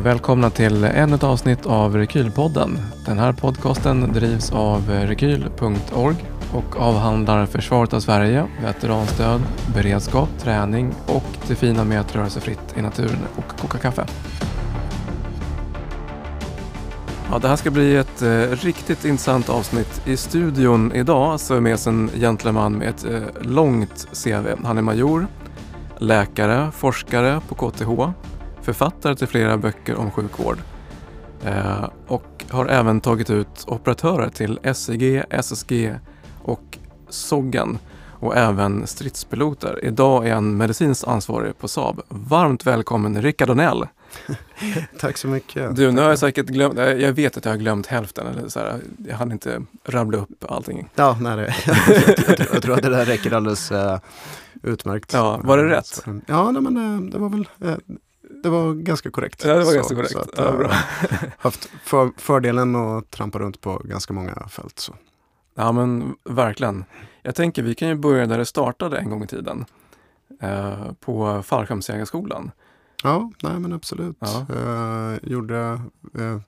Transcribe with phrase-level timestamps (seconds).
[0.00, 2.78] och välkomna till ännu ett avsnitt av Rekylpodden.
[3.06, 6.16] Den här podcasten drivs av rekyl.org
[6.52, 9.40] och avhandlar försvaret av Sverige, veteranstöd,
[9.74, 14.06] beredskap, träning och det fina med att röra sig fritt i naturen och koka kaffe.
[17.30, 20.02] Ja, det här ska bli ett eh, riktigt intressant avsnitt.
[20.06, 24.64] I studion idag så är med oss en gentleman med ett eh, långt CV.
[24.64, 25.26] Han är major,
[25.98, 28.12] läkare, forskare på KTH,
[28.62, 30.58] författare till flera böcker om sjukvård
[31.44, 35.94] eh, och har även tagit ut operatörer till SEG, SSG
[36.42, 37.78] och SOGGEN
[38.20, 39.84] och även stridspiloter.
[39.84, 42.00] Idag är han medicinskt ansvarig på Saab.
[42.08, 43.86] Varmt välkommen Rickard Donell!
[44.98, 45.76] Tack så mycket.
[45.76, 48.26] Du, nu har jag säkert glömt, jag vet att jag har glömt hälften.
[48.26, 50.88] Eller så här, jag hann inte rabbla upp allting.
[50.94, 51.36] Ja, nej,
[52.52, 53.98] jag, tror att det där räcker alldeles uh,
[54.62, 55.12] utmärkt.
[55.12, 56.04] Ja, var det rätt?
[56.26, 57.76] Ja, nej, men uh, det var väl uh,
[58.42, 59.44] det var ganska korrekt.
[59.44, 60.16] Ja, det var så, ganska korrekt.
[60.16, 60.70] Att, ja, bra.
[61.38, 64.78] haft för, fördelen att trampa runt på ganska många fält.
[64.78, 64.94] Så.
[65.54, 66.84] Ja, men verkligen.
[67.22, 69.64] Jag tänker vi kan ju börja där det startade en gång i tiden.
[70.42, 72.50] Eh, på Fallskärmsjägarskolan.
[73.02, 74.16] Ja, nej men absolut.
[74.18, 74.46] Ja.
[74.56, 75.80] Uh, gjorde
[76.18, 76.38] uh,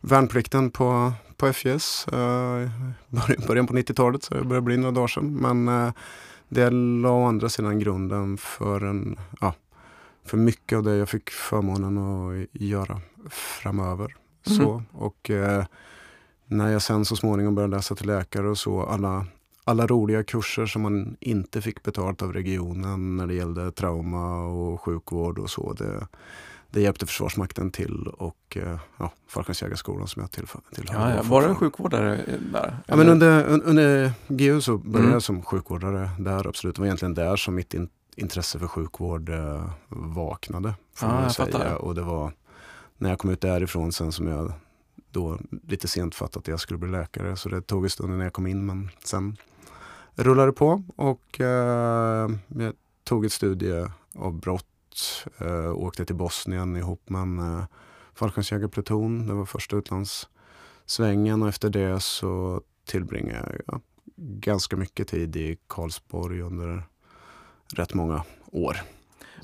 [0.00, 2.68] värnplikten på, på FJS uh,
[3.46, 5.34] början på 90-talet, så det börjar bli några dagar sedan.
[5.34, 5.92] Men uh,
[6.48, 9.54] det la å andra sidan grunden för, en, ja,
[10.26, 14.14] för mycket av det jag fick förmånen att göra framöver.
[14.46, 14.58] Mm.
[14.58, 15.30] Så, och
[16.46, 19.26] när jag sen så småningom började läsa till läkare och så, alla
[19.68, 24.80] alla roliga kurser som man inte fick betalt av regionen när det gällde trauma och
[24.80, 25.72] sjukvård och så.
[25.72, 26.06] Det,
[26.70, 30.60] det hjälpte Försvarsmakten till och eh, ja, Falklandsjägarskolan som jag tillhör.
[30.86, 31.22] Ja, ja.
[31.22, 32.20] Var det en sjukvårdare
[32.52, 32.76] där?
[32.86, 35.12] Ja, men under, under GU så började mm.
[35.12, 36.76] jag som sjukvårdare där absolut.
[36.76, 40.74] Det var egentligen där som mitt in, intresse för sjukvård eh, vaknade.
[40.94, 41.76] Får ah, jag säga.
[41.76, 42.32] Och det var
[42.98, 44.52] när jag kom ut därifrån sen som jag
[45.10, 45.38] då
[45.68, 47.36] lite sent fattat att jag skulle bli läkare.
[47.36, 49.36] Så det tog en stund innan jag kom in men sen
[50.14, 52.72] rullade på och eh, jag
[53.04, 54.66] tog ett studieavbrott.
[55.38, 57.64] Eh, åkte till Bosnien ihop med en eh,
[58.14, 59.26] fallskärmsjägarpluton.
[59.26, 63.80] Det var första utlandssvängen och efter det så tillbringade jag
[64.16, 66.82] ganska mycket tid i Karlsborg under
[67.74, 68.22] rätt många
[68.52, 68.76] år.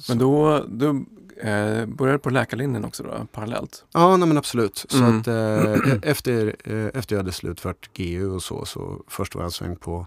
[0.09, 1.05] Men då, du
[1.43, 3.85] eh, började på läkarlinjen också då, parallellt?
[3.93, 4.85] Ja, nej men absolut.
[4.89, 5.21] Så mm.
[5.21, 9.47] att, eh, efter, eh, efter jag hade slutfört GU och så, så först var jag
[9.47, 10.07] en sväng på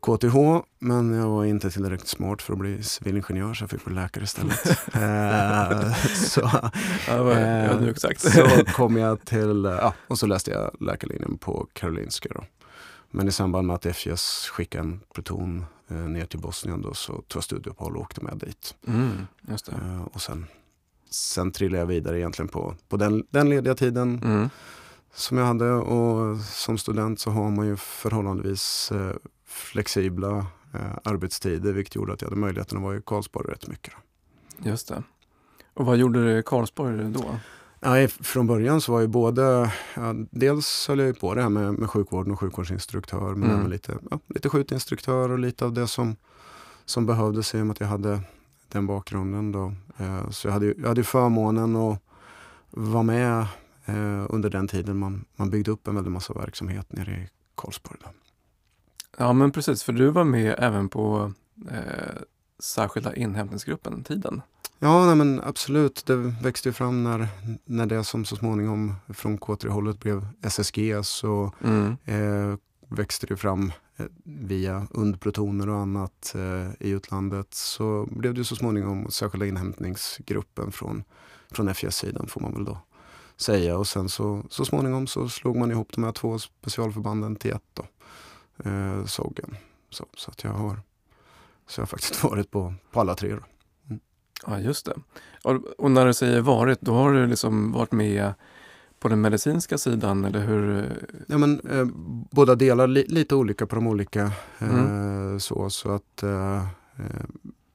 [0.00, 0.36] KTH,
[0.78, 4.24] men jag var inte tillräckligt smart för att bli civilingenjör så jag fick bli läkare
[4.24, 4.66] istället.
[4.94, 6.40] eh, så,
[7.12, 12.28] eh, så kom jag till, ja, och så läste jag läkarlinjen på Karolinska.
[12.34, 12.44] Då.
[13.16, 17.12] Men i samband med att FJS skickade en pluton eh, ner till Bosnien då, så
[17.12, 18.74] tog jag studieuppehåll och åkte med dit.
[18.86, 19.26] Mm,
[19.68, 20.46] eh, och sen,
[21.10, 24.20] sen trillade jag vidare egentligen på, på den, den lediga tiden.
[24.24, 24.48] Mm
[25.16, 31.72] som jag hade och som student så har man ju förhållandevis eh, flexibla eh, arbetstider
[31.72, 33.94] vilket gjorde att jag hade möjligheten att vara i Karlsborg rätt mycket.
[34.58, 35.02] Just det.
[35.74, 37.38] Och vad gjorde du i Karlsborg då?
[37.86, 41.74] Ja, från början så var ju både, ja, dels höll jag på det här med,
[41.74, 43.58] med sjukvården och sjukvårdsinstruktör men mm.
[43.58, 46.16] även lite, ja, lite skjutinstruktör och lite av det som,
[46.84, 48.20] som behövdes i och med att jag hade
[48.68, 49.52] den bakgrunden.
[49.52, 49.72] Då.
[49.96, 51.98] Eh, så jag hade, jag hade förmånen att
[52.70, 53.46] vara med
[53.84, 57.98] eh, under den tiden man, man byggde upp en väldig massa verksamhet nere i Karlsborg.
[58.04, 58.10] Då.
[59.18, 61.32] Ja men precis, för du var med även på
[61.70, 62.22] eh,
[62.58, 64.42] särskilda inhämtningsgruppen, tiden.
[64.78, 66.06] Ja, nej, men absolut.
[66.06, 67.28] Det växte fram när,
[67.64, 71.96] när det som så småningom från K3-hållet blev SSG så mm.
[72.04, 77.54] eh, växte det fram eh, via undplutoner och annat eh, i utlandet.
[77.54, 81.04] Så blev det så småningom särskilda inhämtningsgruppen från,
[81.50, 82.78] från FJS-sidan får man väl då
[83.36, 83.78] säga.
[83.78, 87.62] Och sen så, så småningom så slog man ihop de här två specialförbanden till ett.
[87.74, 87.86] Då
[88.70, 89.56] eh, Soggen.
[89.90, 90.80] Så, så, att jag har,
[91.66, 93.30] så jag har faktiskt varit på, på alla tre.
[93.30, 93.42] Mm.
[94.46, 94.94] Ja, just det.
[95.78, 98.34] Och, när du säger varit, då har du liksom varit med
[98.98, 100.92] på den medicinska sidan eller hur?
[101.28, 101.86] Ja, men, eh,
[102.30, 104.32] båda delar, li, lite olika på de olika.
[104.58, 105.40] Eh, mm.
[105.40, 106.56] så, så att eh,
[106.96, 107.24] eh,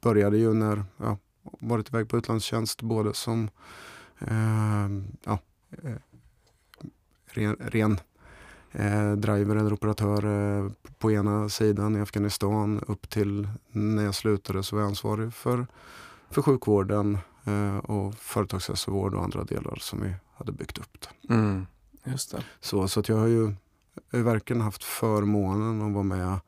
[0.02, 1.18] började ju när jag
[1.60, 3.50] varit iväg på utlandstjänst både som
[4.20, 4.90] eh,
[5.24, 5.40] ja,
[5.84, 5.96] eh,
[7.26, 8.00] ren, ren
[9.18, 10.22] driver eller operatör
[10.98, 15.68] på ena sidan i Afghanistan upp till när jag slutade så var jag ansvarig för,
[16.34, 21.06] för sjukvården eh, och företagshälsovård och andra delar som vi hade byggt upp.
[21.30, 21.68] Mm,
[22.04, 22.44] just det.
[22.60, 23.54] Så, så att jag har ju
[24.12, 26.40] verkligen haft förmånen att vara med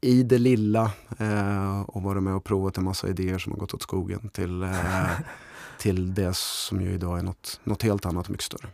[0.00, 3.74] i det lilla eh, och vara med och provat en massa idéer som har gått
[3.74, 5.10] åt skogen till, eh,
[5.78, 8.68] till det som ju idag är något, något helt annat och mycket större.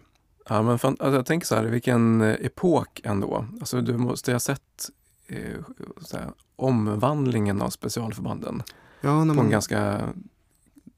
[0.49, 3.47] Ja, men fan, alltså jag tänker så här, vilken eh, epok ändå.
[3.61, 4.91] Alltså du måste ha sett
[5.27, 5.61] eh,
[6.13, 8.63] här, omvandlingen av specialförbanden
[9.03, 9.39] ja, på man...
[9.39, 10.09] en ganska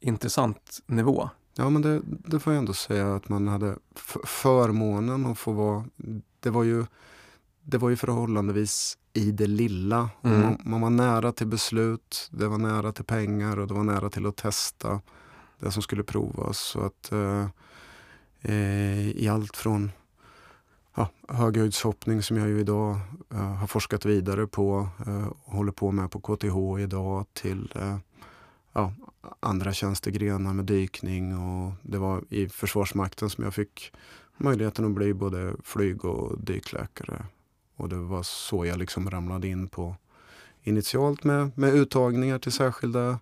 [0.00, 1.30] intressant nivå.
[1.56, 3.76] Ja, men det, det får jag ändå säga att man hade
[4.24, 5.84] förmånen att få vara...
[6.40, 6.86] Det var ju,
[7.62, 10.10] det var ju förhållandevis i det lilla.
[10.22, 10.40] Mm.
[10.40, 14.10] Man, man, var nära till beslut, det var nära till pengar och det var nära
[14.10, 15.00] till att testa
[15.58, 16.58] det som skulle provas.
[16.58, 17.46] Så att eh,
[18.40, 19.90] eh, i allt från
[20.94, 22.96] ja, höghöjdshoppning som jag ju idag
[23.31, 27.96] eh, har forskat vidare på eh, och håller på med på KTH idag till eh,
[28.73, 28.93] ja,
[29.41, 33.93] andra tjänstegrenar med dykning och det var i Försvarsmakten som jag fick
[34.37, 37.26] möjligheten att bli både flyg och dykläkare.
[37.76, 39.96] Och det var så jag liksom ramlade in på
[40.62, 43.19] initialt med, med uttagningar till särskilda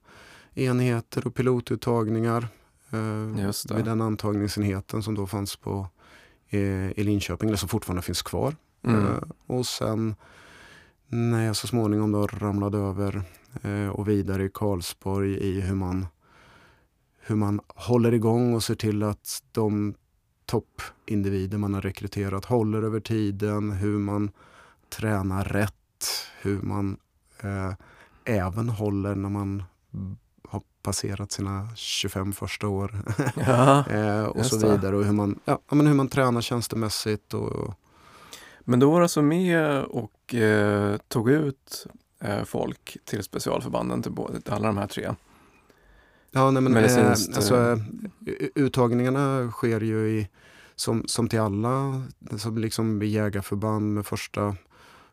[0.54, 2.48] enheter och pilotuttagningar.
[2.90, 5.88] Eh, vid den antagningsenheten som då fanns på
[6.52, 8.56] i Linköping, eller som fortfarande finns kvar.
[8.82, 9.06] Mm.
[9.06, 10.14] Eh, och sen
[11.06, 13.22] när jag så småningom då ramlade över
[13.62, 16.06] eh, och vidare i Karlsborg i hur man,
[17.20, 19.94] hur man håller igång och ser till att de
[20.46, 24.30] toppindivider man har rekryterat håller över tiden, hur man
[24.88, 25.74] tränar rätt,
[26.40, 26.96] hur man
[27.40, 27.72] eh,
[28.24, 29.62] även håller när man
[30.82, 33.02] passerat sina 25 första år.
[33.46, 34.96] Ja, eh, och så vidare.
[34.96, 37.34] Och hur man, ja, men hur man tränar tjänstemässigt.
[37.34, 37.74] Och,
[38.60, 41.86] men då var du alltså med och eh, tog ut
[42.20, 45.14] eh, folk till specialförbanden, till, både, till alla de här tre?
[46.30, 47.78] Ja, nej, men, eh, alltså, eh,
[48.54, 50.28] uttagningarna sker ju i,
[50.76, 52.02] som, som till alla,
[52.36, 54.56] som liksom jägarförband med första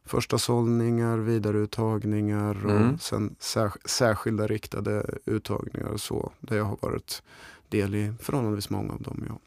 [0.09, 2.99] första sållningar, vidareuttagningar och mm.
[2.99, 6.31] sen sär, särskilda riktade uttagningar och så.
[6.39, 7.23] Där jag har varit
[7.69, 9.25] del i förhållandevis många av dem.
[9.27, 9.39] Ja.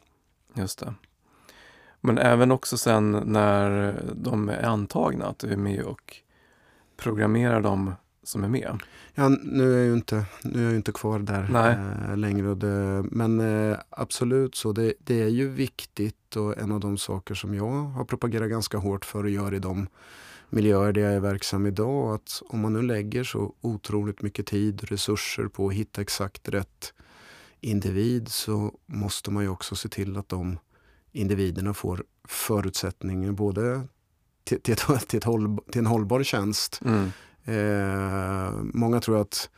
[0.61, 0.93] Just det.
[2.01, 6.17] Men även också sen när de är antagna, att du är med och
[6.97, 7.93] programmerar dem
[8.23, 8.79] som är med?
[9.13, 11.69] Ja, nu är jag ju inte, nu är jag inte kvar där
[12.09, 12.55] äh, längre.
[12.55, 17.35] Det, men äh, absolut så, det, det, är ju viktigt och en av de saker
[17.35, 19.87] som jag har propagerat ganska hårt för och gör i de
[20.53, 22.15] miljöer där jag är verksam idag.
[22.15, 26.49] Att om man nu lägger så otroligt mycket tid och resurser på att hitta exakt
[26.49, 26.93] rätt
[27.61, 30.59] individ så måste man ju också se till att de
[31.11, 33.87] individerna får förutsättningar både
[34.43, 36.81] till, till, ett, till, ett håll, till en hållbar tjänst.
[36.85, 37.11] Mm.
[37.43, 39.49] Eh, många tror att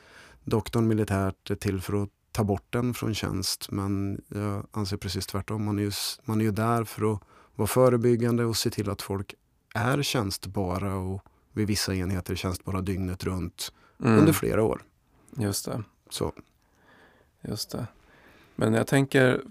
[0.44, 5.27] doktorn militärt är till för att ta bort den från tjänst men jag anser precis
[5.27, 5.65] tvärtom.
[5.65, 5.92] Man är ju,
[6.24, 7.21] man är ju där för att
[7.56, 9.36] vara förebyggande och se till att folk
[9.75, 11.22] är tjänstbara och
[11.54, 13.72] vid vissa enheter tjänstbara dygnet runt
[14.04, 14.19] mm.
[14.19, 14.83] under flera år.
[15.38, 15.83] Just det.
[16.10, 16.33] Så.
[17.42, 17.88] Just det.
[18.56, 19.42] Men jag tänker,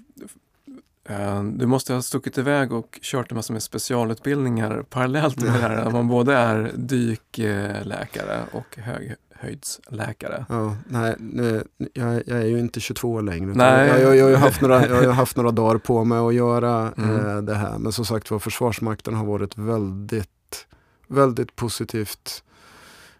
[1.05, 5.59] eh, du måste ha stuckit iväg och kört en massa med specialutbildningar parallellt med det
[5.59, 5.77] här.
[5.87, 8.79] Att man både är dykläkare och
[9.35, 10.47] höghöjdsläkare.
[10.49, 11.17] Ja, nej,
[11.93, 13.53] jag, jag, är ju inte 22 längre.
[13.55, 13.89] Nej.
[13.89, 16.93] Jag, jag, jag, har haft några, jag har haft några dagar på mig att göra
[16.93, 17.27] mm.
[17.27, 17.79] eh, det här.
[17.79, 20.67] Men som sagt var, Försvarsmakten har varit väldigt,
[21.09, 22.43] väldigt positivt.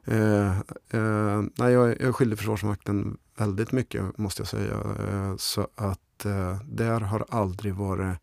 [0.05, 0.59] Eh,
[0.91, 4.75] eh, nej, jag, jag skiljer Försvarsmakten väldigt mycket måste jag säga.
[5.09, 8.19] Eh, så att eh, där har aldrig varit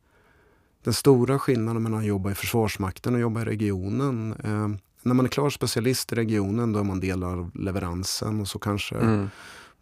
[0.83, 4.35] den stora skillnaden mellan att jobba i Försvarsmakten och jobba i regionen.
[5.03, 8.59] När man är klar specialist i regionen då är man del av leveransen och så
[8.59, 9.29] kanske mm.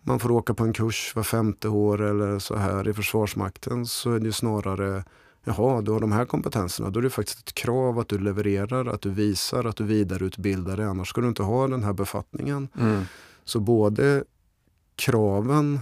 [0.02, 4.12] man får åka på en kurs var femte år eller så här i Försvarsmakten så
[4.14, 5.04] är det snarare
[5.44, 6.90] Jaha, du har de här kompetenserna.
[6.90, 10.78] Då är det faktiskt ett krav att du levererar, att du visar, att du vidareutbildar
[10.78, 10.86] dig.
[10.86, 12.68] Annars ska du inte ha den här befattningen.
[12.80, 13.04] Mm.
[13.44, 14.24] Så både
[14.96, 15.80] kraven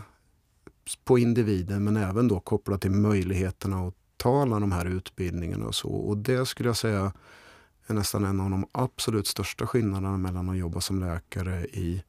[1.03, 5.75] på individen men även då kopplat till möjligheterna att ta alla de här utbildningarna och
[5.75, 5.89] så.
[5.89, 7.11] Och det skulle jag säga
[7.87, 12.03] är nästan en av de absolut största skillnaderna mellan att jobba som läkare i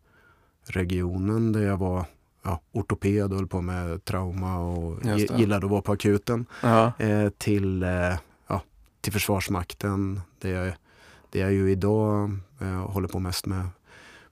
[0.65, 2.07] regionen där jag var
[2.43, 5.05] ja, ortoped och höll på med trauma och
[5.39, 6.47] gillade att vara på akuten.
[6.99, 8.15] Eh, till, eh,
[8.47, 8.63] ja,
[9.01, 10.75] till Försvarsmakten där jag,
[11.31, 12.31] där jag ju idag
[12.61, 13.69] eh, håller på mest med,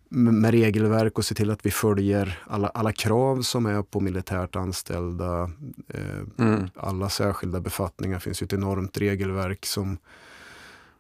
[0.09, 4.57] med regelverk och se till att vi följer alla, alla krav som är på militärt
[4.57, 5.50] anställda.
[5.88, 6.69] Eh, mm.
[6.76, 9.99] Alla särskilda befattningar finns ju ett enormt regelverk som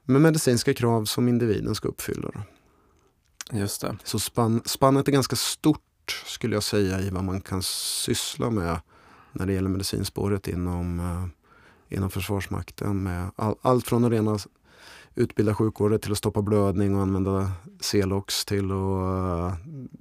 [0.06, 2.30] med medicinska krav som individen ska uppfylla.
[3.52, 3.96] Just det.
[4.04, 8.80] Så spann, spannet är ganska stort skulle jag säga i vad man kan syssla med
[9.32, 11.26] när det gäller medicinspåret inom, uh,
[11.88, 13.02] inom Försvarsmakten.
[13.02, 14.38] Med all, allt från att rena
[15.14, 19.54] utbilda sjukvården till att stoppa blödning och använda Celox till att uh,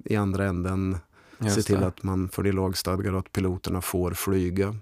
[0.04, 0.98] i andra änden
[1.38, 1.86] Just Se till det.
[1.86, 4.74] att man för det lagstadgar att piloterna får flyga eh,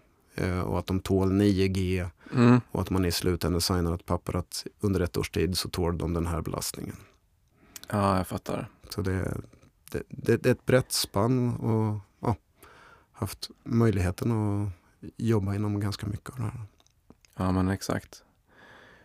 [0.67, 2.61] och att de tål 9G mm.
[2.71, 5.99] och att man i slutändan signar ett papper att under ett års tid så tål
[5.99, 6.97] de den här belastningen.
[7.89, 8.69] Ja, jag fattar.
[8.89, 9.41] Så det,
[9.91, 12.37] det, det, det är ett brett spann och ja,
[13.13, 14.71] haft möjligheten att
[15.17, 16.61] jobba inom ganska mycket av det här.
[17.37, 18.23] Ja, men exakt.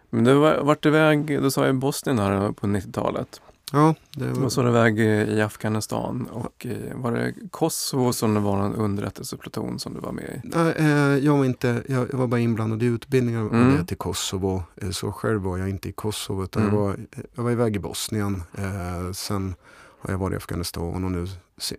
[0.09, 3.41] Men du har varit iväg, du sa i Bosnien här på 90-talet.
[3.71, 3.95] Ja.
[4.11, 4.45] Det var...
[4.45, 9.93] Och så iväg i Afghanistan och var det Kosovo som det var en underrättelsepluton som
[9.93, 10.47] du var med i?
[10.55, 13.85] Nej, eh, jag var inte, jag var bara inblandad i utbildningar mm.
[13.85, 14.63] till Kosovo.
[14.75, 16.75] Eh, så själv var jag inte i Kosovo utan mm.
[16.75, 16.97] jag, var,
[17.35, 18.43] jag var iväg i Bosnien.
[18.57, 19.55] Eh, sen
[19.99, 21.27] har jag varit i Afghanistan och nu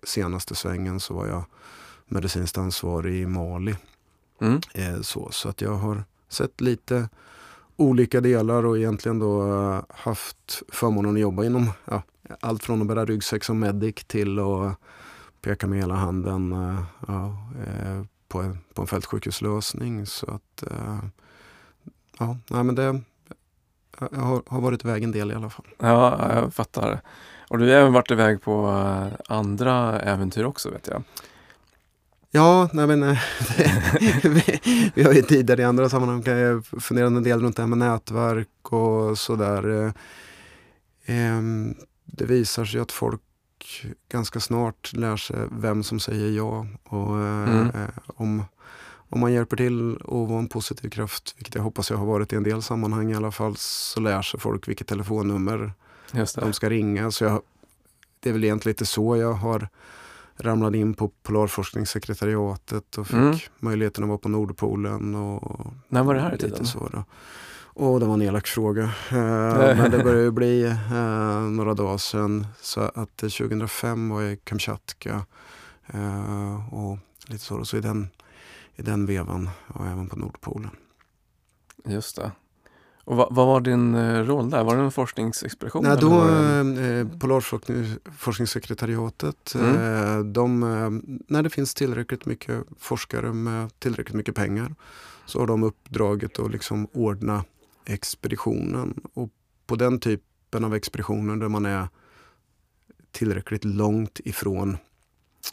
[0.02, 1.44] senaste svängen så var jag
[2.06, 3.76] medicinskt ansvarig i Mali.
[4.40, 4.60] Mm.
[5.02, 7.08] Så, så att jag har sett lite
[7.80, 12.02] olika delar och egentligen då eh, haft förmånen att jobba inom ja,
[12.40, 14.76] allt från att bära ryggsäck som medic till att
[15.42, 20.06] peka med hela handen eh, ja, eh, på, en, på en fältsjukhuslösning.
[20.06, 20.64] Så att,
[22.18, 23.00] ja, nej, men det
[23.98, 25.66] har, har varit iväg en del i alla fall.
[25.78, 27.00] Ja, jag fattar.
[27.48, 28.66] Och du har även varit iväg på
[29.28, 31.02] andra äventyr också vet jag.
[32.32, 33.18] Ja, nej men, eh,
[34.22, 34.60] vi,
[34.94, 36.22] vi har ju tidigare i andra sammanhang
[36.62, 39.84] funderat en del runt det här med nätverk och sådär.
[39.84, 39.92] Eh,
[41.06, 43.20] ehm, det visar sig att folk
[44.08, 46.66] ganska snart lär sig vem som säger ja.
[46.84, 47.70] Och eh, mm.
[48.06, 48.44] om,
[48.92, 52.32] om man hjälper till och vara en positiv kraft, vilket jag hoppas jag har varit
[52.32, 55.72] i en del sammanhang i alla fall, så lär sig folk vilket telefonnummer
[56.34, 57.10] de ska ringa.
[57.10, 57.42] Så jag,
[58.20, 59.68] det är väl egentligen lite så jag har
[60.40, 63.38] ramlade in på Polarforskningssekretariatet och fick mm.
[63.58, 65.14] möjligheten att vara på Nordpolen.
[65.14, 66.66] Och När var det här i tiden?
[66.66, 67.04] Så då.
[67.82, 68.82] Och det var en elak fråga.
[68.82, 68.90] Uh,
[69.76, 72.46] men det började bli uh, några dagar sedan.
[72.60, 75.26] Så att 2005 var jag i Kamchatka.
[76.70, 77.64] Och lite så.
[77.64, 78.08] Så i den,
[78.76, 80.70] i den vevan och även på Nordpolen.
[81.84, 82.32] Just det.
[83.10, 84.64] Och vad, vad, var din eh, roll där?
[84.64, 85.82] Var det en forskningsexpedition?
[85.82, 86.64] Nej, då, eh,
[87.18, 89.76] Polarforskningssekretariatet, mm.
[89.76, 90.90] eh, de, eh,
[91.28, 94.74] när det finns tillräckligt mycket forskare med tillräckligt mycket pengar
[95.26, 97.44] så har de uppdraget att liksom ordna
[97.84, 99.00] expeditionen.
[99.14, 99.30] Och
[99.66, 101.88] på den typen av expeditioner där man är
[103.10, 104.76] tillräckligt långt ifrån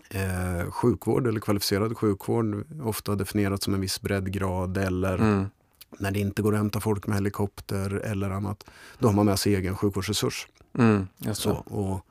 [0.09, 5.49] eh, sjukvård eller kvalificerad sjukvård, ofta definierat som en viss breddgrad eller mm
[5.97, 8.63] när det inte går att hämta folk med helikopter eller annat,
[8.99, 10.47] då har man med sig egen sjukvårdsresurs.
[10.77, 12.05] Mm, så, och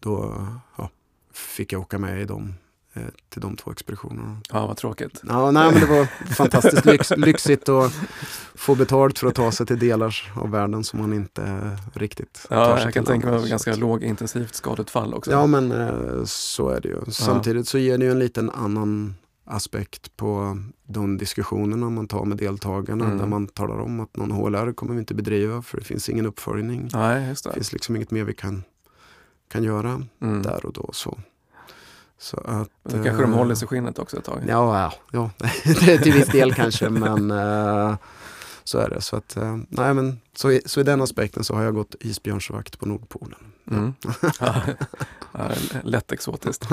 [0.00, 0.90] då ja,
[1.32, 2.54] fick jag åka med i dem
[2.92, 4.40] eh, till de två expeditionerna.
[4.52, 5.20] Ja, vad tråkigt.
[5.28, 6.04] Ja, nej, men det var
[6.34, 7.92] fantastiskt lyx, lyxigt att
[8.54, 12.64] få betalt för att ta sig till delar av världen som man inte riktigt ja,
[12.64, 15.30] tar sig Jag kan tänka mig ganska lågintensivt skadeutfall också.
[15.30, 17.00] Ja, men eh, så är det ju.
[17.08, 22.36] Samtidigt så ger det ju en liten annan aspekt på de diskussionerna man tar med
[22.36, 23.18] deltagarna mm.
[23.18, 26.26] där man talar om att någon HLR kommer vi inte bedriva för det finns ingen
[26.26, 26.90] uppföljning.
[26.92, 27.48] Nej, det.
[27.48, 28.64] det finns liksom inget mer vi kan,
[29.48, 30.42] kan göra mm.
[30.42, 30.90] där och då.
[30.92, 31.18] Så.
[32.18, 34.42] Så att, då kanske de eh, håller sig skinnet också ett tag?
[34.48, 35.48] Ja, ja, ja.
[36.02, 37.96] till viss del kanske men äh,
[38.64, 39.00] så är det.
[39.00, 41.94] Så, att, äh, nej, men, så, i, så i den aspekten så har jag gått
[42.00, 43.40] isbjörnsvakt på Nordpolen.
[43.70, 43.94] Mm.
[45.38, 45.50] Ja,
[45.82, 46.68] lätt exotiskt.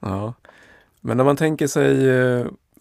[0.00, 0.34] Ja.
[1.00, 2.08] Men när man tänker sig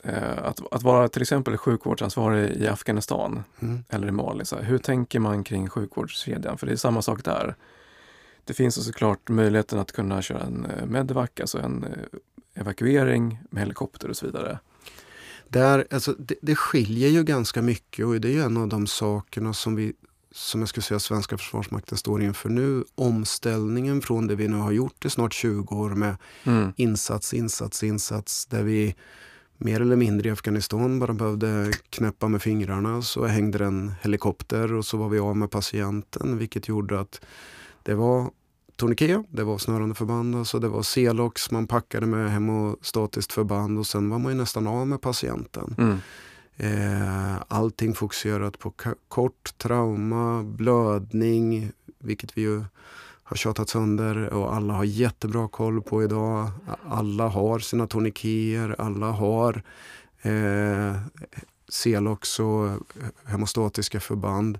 [0.04, 3.84] eh, att, att vara till exempel sjukvårdsansvarig i Afghanistan mm.
[3.90, 6.58] eller i Mali, så här, hur tänker man kring sjukvårdskedjan?
[6.58, 7.56] För det är samma sak där.
[8.44, 13.64] Det finns såklart möjligheten att kunna köra en eh, medvac, alltså en eh, evakuering med
[13.64, 14.60] helikopter och så vidare.
[15.48, 19.54] Där, alltså, det, det skiljer ju ganska mycket och det är en av de sakerna
[19.54, 19.94] som vi
[20.38, 22.84] som jag skulle säga svenska försvarsmakten står inför nu.
[22.96, 26.74] Omställningen från det vi nu har gjort i snart 20 år med mm.
[26.75, 28.96] insats, insats, insats där vi
[29.58, 34.86] mer eller mindre i Afghanistan bara behövde knäppa med fingrarna så hängde en helikopter och
[34.86, 37.22] så var vi av med patienten vilket gjorde att
[37.84, 38.32] det var
[38.75, 43.88] tourniquet, det var snörande förband, alltså det var Celox, man packade med hemostatiskt förband och
[43.88, 45.75] sen var man ju nästan av med patienten.
[45.77, 45.98] Mm.
[46.60, 48.74] Eh, allting fokuserat på
[49.08, 52.64] kort trauma, blödning, vilket vi ju
[53.24, 56.50] har tjatat sönder och alla har jättebra koll på idag.
[56.90, 59.64] Alla har sina tourniqueter, alla har
[60.22, 60.96] eh,
[61.70, 62.76] Celox och eh,
[63.26, 64.60] hemostatiska förband.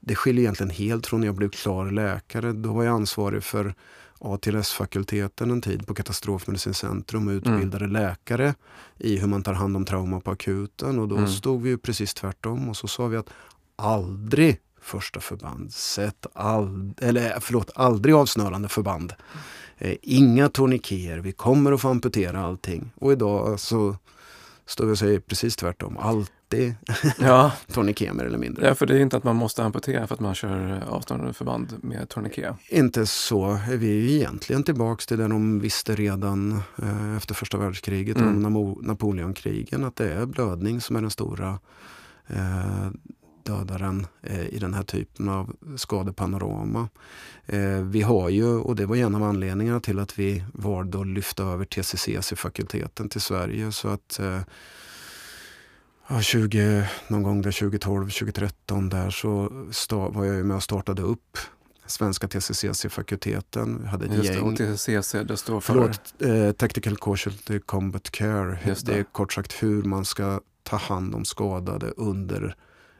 [0.00, 2.52] Det skiljer egentligen helt från när jag blev klar läkare.
[2.52, 3.74] Då var jag ansvarig för
[4.24, 7.92] ATLS-fakulteten en tid på Katastrofmedicincentrum och utbildade mm.
[7.92, 8.54] läkare
[8.98, 10.98] i hur man tar hand om trauma på akuten.
[10.98, 11.28] Och då mm.
[11.28, 13.30] stod vi ju precis tvärtom och så sa vi att
[13.76, 19.14] aldrig första förband, sätt all, eller förlåt, aldrig avsnörande förband.
[19.78, 22.90] Eh, inga tourniqueter, vi kommer att få amputera allting.
[22.94, 23.96] Och idag så
[24.66, 25.98] står vi och säger precis tvärtom.
[26.52, 26.74] Alltid
[27.18, 27.52] ja.
[27.72, 28.66] tourniquet mer eller mindre.
[28.66, 31.78] Ja, för det är inte att man måste amputera för att man kör avståndande förband
[31.82, 32.54] med tourniquet.
[32.68, 33.58] Inte så.
[33.68, 38.56] Vi är egentligen tillbaks till det de visste redan eh, efter första världskriget mm.
[38.56, 39.84] om Napoleonkrigen.
[39.84, 41.58] Att det är blödning som är den stora
[42.26, 42.90] eh,
[43.42, 46.88] dödaren eh, i den här typen av skadepanorama.
[47.46, 51.06] Eh, vi har ju, och det var en av anledningarna till att vi valde att
[51.06, 53.72] lyfta över TCCC-fakulteten till Sverige.
[53.72, 54.40] Så att eh,
[56.22, 59.10] 20, någon gång där 2012, 2013 där
[59.72, 61.38] så var jag med och startade upp
[61.86, 63.82] Svenska TCCC-fakulteten.
[63.82, 64.54] Vi hade ett Just gäng.
[64.54, 65.72] Det, och TCCC, det står för?
[65.72, 68.58] Förlåt, eh, Tactical Casualty Combat Care.
[68.64, 68.92] Just det.
[68.92, 72.56] det är kort sagt hur man ska ta hand om skadade under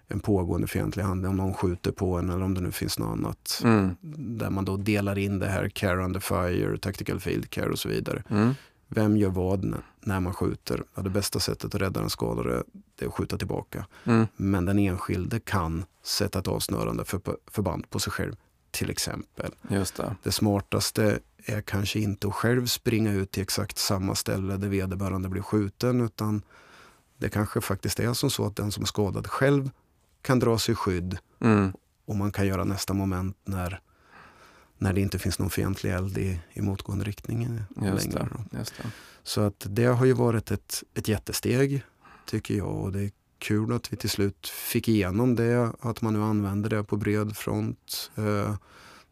[0.08, 3.12] en pågående fientlig handling, om någon skjuter på en eller om det nu finns något
[3.12, 3.60] annat.
[3.64, 3.96] Mm.
[4.38, 7.88] Där man då delar in det här, care under fire, tactical field care och så
[7.88, 8.22] vidare.
[8.28, 8.54] Mm.
[8.94, 10.84] Vem gör vad när man skjuter?
[10.94, 12.62] Ja, det bästa sättet att rädda den skadade
[13.00, 13.86] är att skjuta tillbaka.
[14.04, 14.26] Mm.
[14.36, 18.36] Men den enskilde kan sätta ett avsnörande för, förband på sig själv
[18.70, 19.54] till exempel.
[19.68, 20.16] Just det.
[20.22, 25.28] det smartaste är kanske inte att själv springa ut till exakt samma ställe där vederbörande
[25.28, 26.42] blir skjuten utan
[27.18, 29.70] det kanske faktiskt är som så att den som är skadad själv
[30.22, 31.72] kan dra sig skydd mm.
[32.04, 33.80] och man kan göra nästa moment när,
[34.82, 37.44] när det inte finns någon fientlig eld i, i motgående riktning
[37.76, 38.28] längre.
[38.50, 38.64] Det.
[39.22, 41.82] Så att det har ju varit ett, ett jättesteg
[42.26, 46.12] tycker jag och det är kul att vi till slut fick igenom det, att man
[46.12, 48.10] nu använder det på bred front.
[48.16, 48.54] Eh,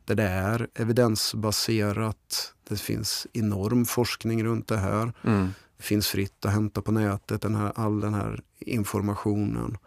[0.04, 2.54] där det är evidensbaserat.
[2.68, 5.12] Det finns enorm forskning runt det här.
[5.24, 5.48] Mm.
[5.76, 9.78] Det finns fritt att hämta på nätet, den här, all den här informationen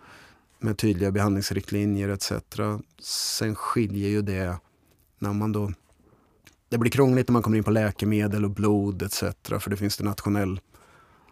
[0.60, 2.32] med tydliga behandlingsriktlinjer etc.
[3.02, 4.58] Sen skiljer ju det
[5.24, 5.72] när man då...
[6.70, 9.24] Det blir krångligt när man kommer in på läkemedel och blod etc.
[9.60, 10.60] För det finns det nationell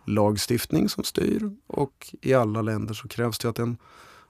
[0.06, 3.78] lagstiftning som styr och i alla länder så krävs det att en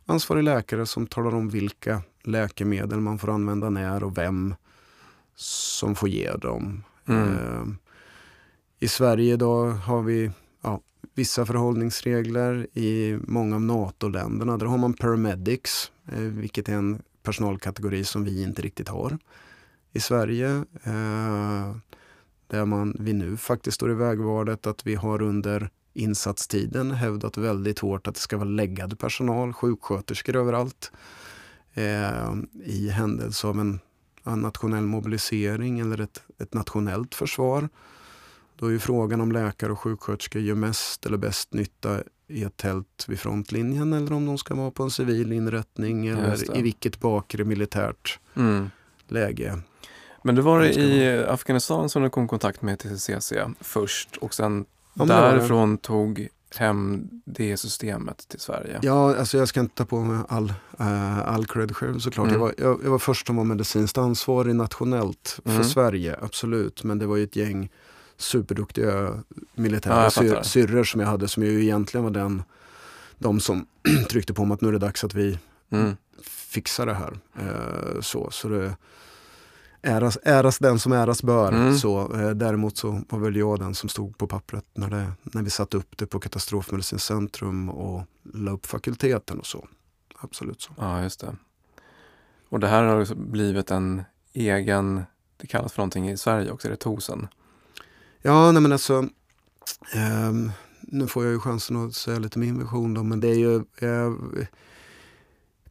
[0.05, 4.55] ansvarig läkare som talar om vilka läkemedel man får använda när och vem
[5.35, 6.83] som får ge dem.
[7.05, 7.29] Mm.
[7.29, 7.67] Eh,
[8.79, 10.81] I Sverige då har vi ja,
[11.15, 14.57] vissa förhållningsregler i många av NATO-länderna.
[14.57, 19.17] Där har man paramedics, eh, vilket är en personalkategori som vi inte riktigt har
[19.91, 20.65] i Sverige.
[20.83, 21.75] Eh,
[22.47, 27.79] där man, vi nu faktiskt står i vägvalet att vi har under insatstiden hävdat väldigt
[27.79, 30.91] hårt att det ska vara läggad personal, sjuksköterskor överallt.
[31.73, 33.79] Eh, I händelse av en,
[34.23, 37.69] en, nationell mobilisering eller ett, ett nationellt försvar
[38.55, 42.57] då är ju frågan om läkare och sjuksköterskor gör mest eller bäst nytta i ett
[42.57, 46.99] tält vid frontlinjen eller om de ska vara på en civil inrättning eller i vilket
[46.99, 48.69] bakre militärt mm.
[49.07, 49.61] läge.
[50.21, 54.65] Men det var i Afghanistan som du kom i kontakt med TCCC först och sen
[54.93, 58.79] ja, därifrån tog hem det systemet till Sverige?
[58.81, 62.27] Ja, alltså jag ska inte ta på mig all, uh, all cred själv såklart.
[62.27, 62.33] Mm.
[62.33, 65.63] Jag, var, jag, jag var först som var medicinskt ansvarig nationellt för mm.
[65.63, 66.83] Sverige, absolut.
[66.83, 67.69] Men det var ju ett gäng
[68.17, 69.23] superduktiga
[69.55, 72.43] militära ja, syrror som jag hade som ju egentligen var den
[73.17, 73.65] de som
[74.09, 75.95] tryckte på mig att nu är det dags att vi mm.
[76.23, 77.19] fixar det här.
[77.39, 78.75] Eh, så, så det,
[79.81, 81.51] äras, äras den som äras bör.
[81.51, 81.77] Mm.
[81.77, 85.41] Så, eh, däremot så var väl jag den som stod på pappret när, det, när
[85.41, 89.67] vi satte upp det på Katastrofmedicinskt centrum och la upp fakulteten och så.
[90.19, 90.71] Absolut så.
[90.77, 91.35] Ja, just det.
[92.49, 95.03] Och det här har blivit en egen,
[95.37, 97.27] det kallas för någonting i Sverige också, är det TOSen?
[98.21, 99.07] Ja, nej men alltså
[99.93, 100.31] eh,
[100.81, 103.55] nu får jag ju chansen att säga lite min version då, men det är ju
[103.55, 104.13] eh,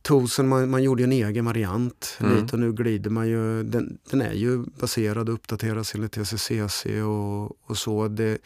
[0.02, 2.36] Tosen, man, man gjorde en egen variant mm.
[2.36, 3.62] lite och nu glider man ju.
[3.62, 8.08] Den, den är ju baserad och uppdateras enligt TCCC och, och så.
[8.08, 8.38] Det,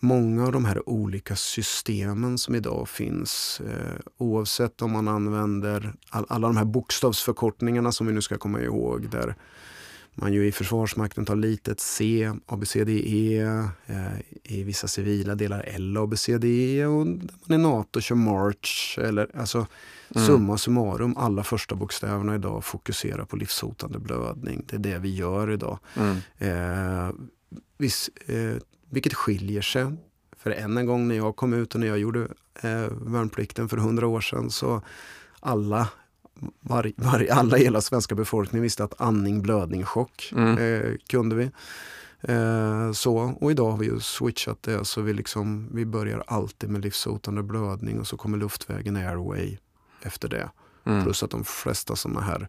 [0.00, 6.26] många av de här olika systemen som idag finns, eh, oavsett om man använder all,
[6.28, 9.34] alla de här bokstavsförkortningarna som vi nu ska komma ihåg, där
[10.20, 13.40] man ju i Försvarsmakten tar litet C, ABCDE,
[13.86, 18.98] eh, i vissa civila delar L, ABCDE och man i NATO kör March.
[18.98, 19.66] Eller, alltså,
[20.14, 20.26] mm.
[20.26, 24.64] Summa summarum, alla första bokstäverna idag fokuserar på livshotande blödning.
[24.66, 25.78] Det är det vi gör idag.
[25.96, 26.16] Mm.
[26.38, 27.14] Eh,
[27.78, 28.56] vis, eh,
[28.90, 29.86] vilket skiljer sig.
[30.36, 32.20] För än en gång när jag kom ut och när jag gjorde
[32.62, 34.82] eh, värnplikten för hundra år sedan så
[35.40, 35.88] alla
[36.60, 40.58] var, var, alla hela svenska befolkningen visste att andning, blödning, chock mm.
[40.58, 41.50] eh, kunde vi.
[42.20, 46.70] Eh, så, och idag har vi ju switchat det så vi, liksom, vi börjar alltid
[46.70, 49.56] med livshotande blödning och så kommer luftvägen airway
[50.02, 50.50] efter det.
[50.84, 51.04] Mm.
[51.04, 52.48] Plus att de flesta sådana här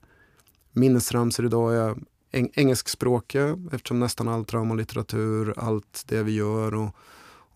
[0.72, 1.96] minnesramsor idag är
[2.32, 6.96] eng engelskspråkiga eftersom nästan all traumalitteratur, allt det vi gör och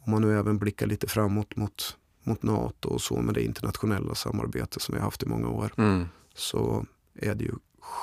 [0.05, 4.15] om man nu även blickar lite framåt mot, mot NATO och så med det internationella
[4.15, 6.07] samarbete som vi har haft i många år mm.
[6.35, 7.53] Så är det ju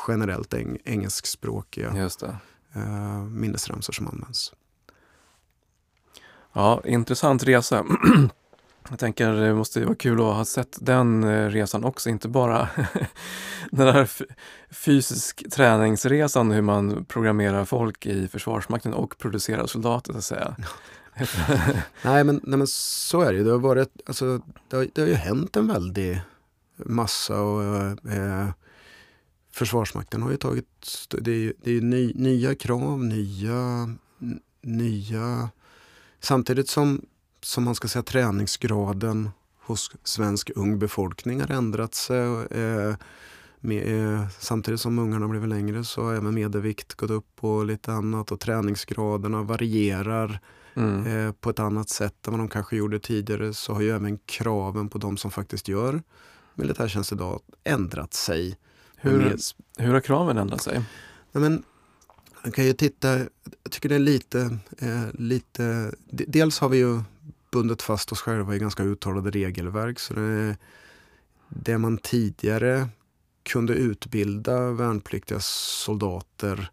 [0.08, 2.36] generellt eng engelskspråkiga Just det.
[2.74, 4.52] Eh, minnesramsor som används.
[6.52, 7.84] Ja, intressant resa.
[8.90, 12.68] Jag tänker det måste vara kul att ha sett den eh, resan också, inte bara
[13.70, 14.10] den här
[14.70, 20.56] fysisk träningsresan hur man programmerar folk i Försvarsmakten och producerar soldater så att säga.
[22.02, 23.44] nej, men, nej men så är det ju.
[23.44, 26.20] Det har, varit, alltså, det har, det har ju hänt en väldig
[26.84, 27.62] massa och
[28.10, 28.48] eh,
[29.54, 30.66] Försvarsmakten har ju tagit,
[31.20, 33.94] det är, det är ny, nya krav, nya,
[34.62, 35.50] nya
[36.20, 37.06] Samtidigt som,
[37.40, 42.18] som man ska säga träningsgraden hos svensk ung befolkning har ändrat sig.
[42.50, 42.94] Eh,
[43.60, 47.92] med, eh, samtidigt som ungarna blivit längre så har även medelvikt gått upp och lite
[47.92, 50.40] annat och träningsgraderna varierar
[50.74, 51.06] mm.
[51.06, 54.18] eh, på ett annat sätt än vad de kanske gjorde tidigare så har ju även
[54.18, 56.02] kraven på de som faktiskt gör
[56.54, 58.56] militärtjänst idag ändrat sig.
[58.96, 59.36] Hur,
[59.78, 60.74] hur har kraven ändrat sig?
[61.32, 61.62] Nej, men,
[62.42, 63.18] man kan ju titta,
[63.62, 67.00] jag tycker det är lite, eh, lite, dels har vi ju
[67.50, 69.98] bundit fast oss själva i ganska uttalade regelverk.
[69.98, 70.56] Så det,
[71.48, 72.88] det man tidigare
[73.42, 76.70] kunde utbilda värnpliktiga soldater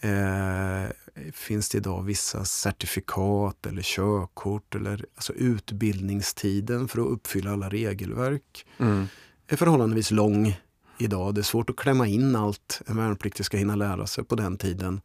[0.00, 0.84] eh,
[1.32, 8.66] finns det idag vissa certifikat eller körkort eller alltså utbildningstiden för att uppfylla alla regelverk
[8.78, 9.06] mm.
[9.48, 10.56] är förhållandevis lång
[10.98, 11.34] idag.
[11.34, 14.56] Det är svårt att klämma in allt en värnpliktig ska hinna lära sig på den
[14.56, 15.00] tiden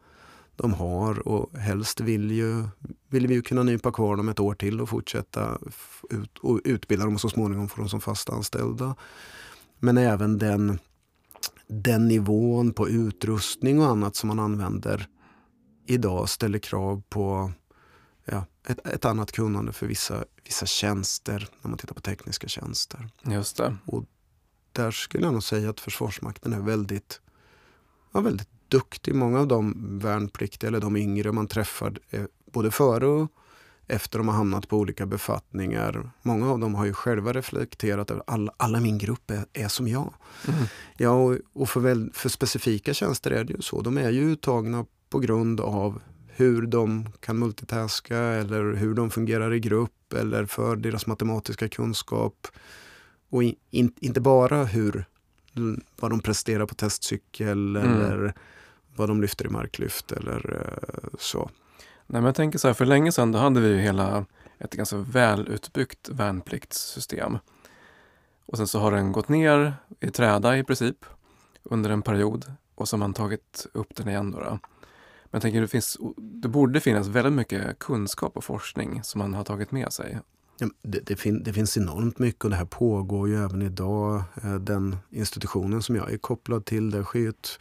[0.56, 2.64] de har och helst vill, ju,
[3.10, 5.58] vill vi ju kunna nypa kvar dem ett år till och fortsätta
[6.10, 8.96] ut, och utbilda dem och så småningom få dem som fast anställda.
[9.80, 10.80] Men även den,
[11.68, 15.08] den nivån på utrustning och annat som man använder
[15.86, 17.52] idag ställer krav på
[18.26, 23.10] ja, ett, ett annat kunnande för vissa, vissa tjänster när man tittar på tekniska tjänster.
[23.24, 23.76] Just det.
[23.86, 24.06] Och
[24.72, 27.22] där skulle jag nog säga att Försvarsmakten är väldigt,
[28.12, 29.16] ja, väldigt duktig.
[29.16, 32.00] Många av de värnpliktiga eller de yngre man träffar
[32.52, 33.32] både före och
[33.88, 36.10] efter de har hamnat på olika befattningar.
[36.22, 39.88] Många av dem har ju själva reflekterat över alla, alla min grupp är, är som
[39.88, 40.14] jag.
[40.48, 40.64] Mm.
[40.98, 43.82] Ja, och, och för, väl, för specifika tjänster är det ju så.
[43.82, 49.54] De är ju uttagna på grund av hur de kan multitaska eller hur de fungerar
[49.54, 52.48] i grupp eller för deras matematiska kunskap.
[53.30, 55.06] Och in, inte bara hur,
[56.00, 57.92] vad de presterar på testcykel mm.
[57.92, 58.34] eller
[58.96, 61.50] vad de lyfter i marklyft eller eh, så.
[62.08, 64.26] Nej, men jag tänker så här, för länge sedan då hade vi ju hela
[64.60, 67.38] ett ganska välutbyggt värnpliktssystem.
[68.46, 71.06] Och sen så har den gått ner i träda i princip
[71.64, 74.32] under en period och så har man tagit upp den igen.
[74.32, 74.50] Då, då.
[74.50, 74.60] Men
[75.32, 79.44] jag tänker det, finns, det borde finnas väldigt mycket kunskap och forskning som man har
[79.44, 80.20] tagit med sig
[80.58, 84.24] Ja, det, det, fin det, finns enormt mycket och det här pågår ju även idag.
[84.44, 87.60] Eh, den institutionen som jag är kopplad till, där sker ett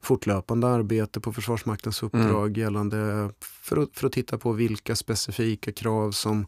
[0.00, 2.60] fortlöpande arbete på Försvarsmaktens uppdrag mm.
[2.60, 6.46] gällande för att, för att titta på vilka specifika krav som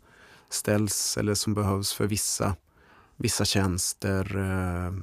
[0.51, 2.57] ställs eller som behövs för vissa,
[3.17, 4.37] vissa tjänster.
[4.37, 4.95] Eh,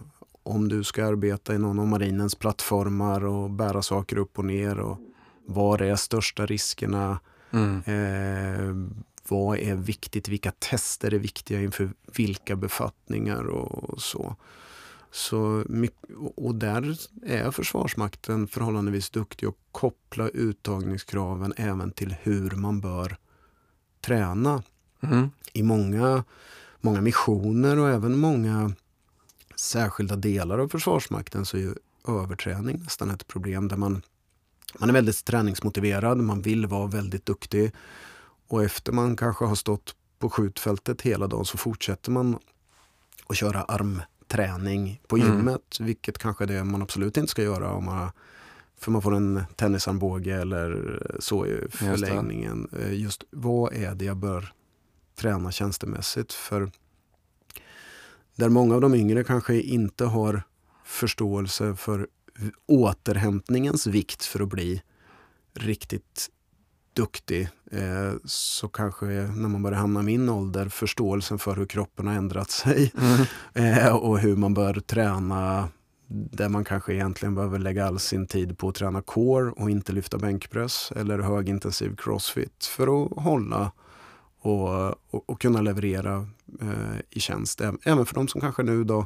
[0.43, 4.79] om du ska arbeta i någon av marinens plattformar och bära saker upp och ner.
[4.79, 4.97] och
[5.45, 7.19] Var är största riskerna?
[7.51, 7.81] Mm.
[7.85, 8.89] Eh,
[9.27, 10.27] vad är viktigt?
[10.27, 14.35] Vilka tester är viktiga inför vilka befattningar och så.
[15.11, 15.63] Så,
[16.35, 23.17] och där är Försvarsmakten förhållandevis duktig att koppla uttagningskraven även till hur man bör
[24.01, 24.63] träna.
[25.01, 25.29] Mm.
[25.53, 26.23] I många,
[26.81, 28.73] många missioner och även många
[29.55, 31.75] särskilda delar av Försvarsmakten så är ju
[32.07, 34.01] överträning nästan ett problem där man,
[34.79, 37.71] man är väldigt träningsmotiverad, man vill vara väldigt duktig
[38.47, 42.39] och efter man kanske har stått på skjutfältet hela dagen så fortsätter man
[43.27, 43.63] att köra
[44.27, 45.27] armträning på mm.
[45.27, 45.79] gymmet.
[45.79, 45.87] Mm.
[45.87, 48.11] Vilket kanske är det man absolut inte ska göra om man
[48.79, 52.69] för man får en tennisarmbåge eller så i förlängningen.
[52.71, 54.53] Just, eh, Just vad är det jag bör
[55.15, 56.33] träna tjänstemässigt?
[56.33, 56.71] För
[58.35, 60.41] där många av de yngre kanske inte har
[60.85, 62.07] förståelse för
[62.65, 64.81] återhämtningens vikt för att bli
[65.53, 66.29] riktigt
[66.97, 72.07] duktig eh, så kanske när man börjar hamna i min ålder förståelsen för hur kroppen
[72.07, 73.25] har ändrat sig mm.
[73.77, 75.69] eh, och hur man bör träna
[76.09, 79.93] där man kanske egentligen behöver lägga all sin tid på att träna core och inte
[79.93, 83.71] lyfta bänkpress eller högintensiv crossfit för att hålla
[84.39, 86.27] och, och, och kunna leverera
[86.61, 87.61] eh, i tjänst.
[87.61, 89.05] Även för de som kanske nu då,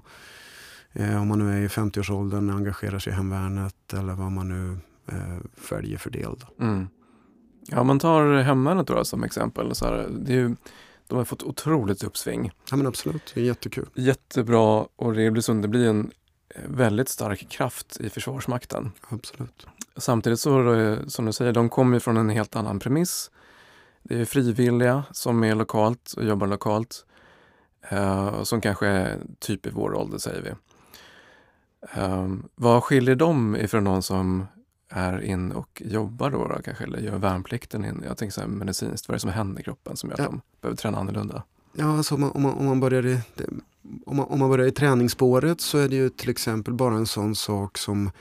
[0.94, 4.78] eh, om man nu är i 50-årsåldern, engagerar sig i hemvärnet eller vad man nu
[5.16, 6.46] eh, fälgefördelad.
[6.60, 6.88] Mm.
[7.68, 9.76] Ja, man tar hemvärnet då som exempel.
[9.76, 10.56] Så här, det är ju,
[11.08, 12.52] de har fått otroligt uppsving.
[12.70, 13.90] Ja men absolut, det är jättekul.
[13.96, 16.12] Jättebra och det blir, det blir en
[16.56, 18.92] eh, väldigt stark kraft i Försvarsmakten.
[19.10, 19.68] Absolut.
[19.98, 23.32] Samtidigt så, som du säger, de kommer från en helt annan premiss.
[24.04, 27.06] Det är frivilliga som är lokalt och jobbar lokalt.
[27.94, 30.52] Uh, som kanske är typ i vår ålder säger vi.
[32.02, 34.48] Um, vad skiljer dem ifrån någon som
[34.92, 37.86] är in och jobbar då, då kanske, eller gör värnplikten?
[37.86, 40.14] In, jag tänker så här medicinskt, vad är det som händer i kroppen som gör
[40.14, 40.26] att ja.
[40.26, 41.44] de behöver träna annorlunda?
[41.74, 43.20] Ja, alltså om man, om man, om man börjar i,
[44.06, 47.08] om man, om man börjar i träningsspåret så är det ju till exempel bara en
[47.08, 48.12] sån sak som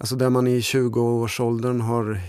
[0.00, 2.20] Alltså där man i 20-årsåldern har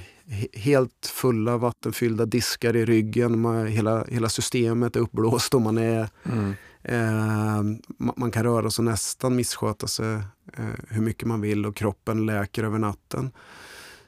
[0.53, 3.39] helt fulla vattenfyllda diskar i ryggen.
[3.39, 6.53] Man, hela, hela systemet är uppblåst och man är mm
[6.84, 7.63] eh,
[7.98, 10.13] man kan röra sig och nästan missköta sig
[10.54, 13.32] eh, hur mycket man vill och kroppen läker över natten.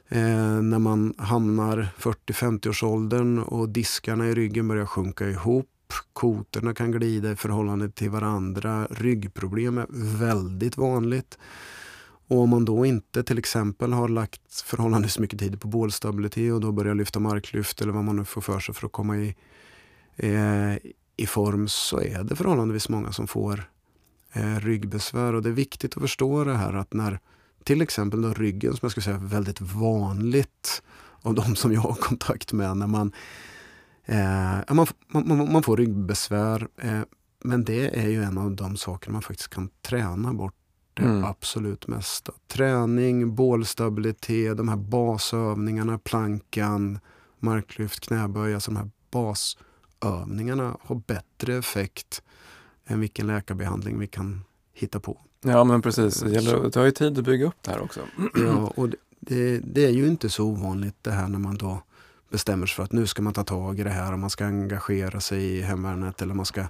[0.08, 5.68] Eh, när man hamnar 40-50-årsåldern och diskarna i ryggen börjar sjunka ihop
[6.12, 8.86] kotorna kan glida i förhållande till varandra.
[8.90, 9.86] Ryggproblem är
[10.18, 11.38] väldigt vanligt.
[12.28, 16.60] Och om man då inte till exempel har lagt förhållandevis mycket tid på bålstabilitet och
[16.60, 19.34] då börjar lyfta marklyft eller vad man nu får för sig för att komma i,
[20.16, 23.70] eh, i form så är det förhållandevis många som får
[24.32, 25.34] eh, ryggbesvär.
[25.34, 27.20] Och det är viktigt att förstå det här att när
[27.64, 30.82] till exempel då ryggen, som jag skulle säga är väldigt vanligt
[31.22, 33.12] av de som jag har kontakt med, när man,
[34.04, 36.68] eh, man, man, man, får ryggbesvär.
[36.76, 37.00] Eh,
[37.44, 40.54] men det är ju en av de saker man faktiskt kan träna bort
[40.94, 41.24] det mm.
[41.24, 42.32] absolut mesta.
[42.48, 46.98] Träning, bålstabilitet, de här basövningarna, plankan,
[47.38, 48.54] marklyft, knäböj.
[48.54, 48.90] Alltså de här
[50.02, 52.22] basövningarna har bättre effekt
[52.86, 55.18] än vilken läkarbehandling vi kan hitta på.
[55.40, 58.00] Ja men precis, det, gäller, det tar ju tid att bygga upp det här också.
[58.34, 58.88] Ja, och
[59.20, 61.82] det, det, är ju inte så ovanligt det här när man då
[62.30, 64.44] bestämmer sig för att nu ska man ta tag i det här och man ska
[64.44, 66.64] engagera sig i hemvärnet eller man ska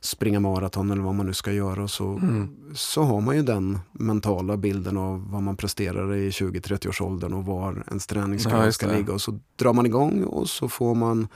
[0.00, 2.56] springa maraton eller vad man nu ska göra så, mm.
[2.74, 7.32] så har man ju den mentala bilden av vad man presterar i 20-30 års åldern
[7.32, 9.12] och var ens träningsgrad ja, ska ligga.
[9.12, 11.28] Och så drar man igång och så får man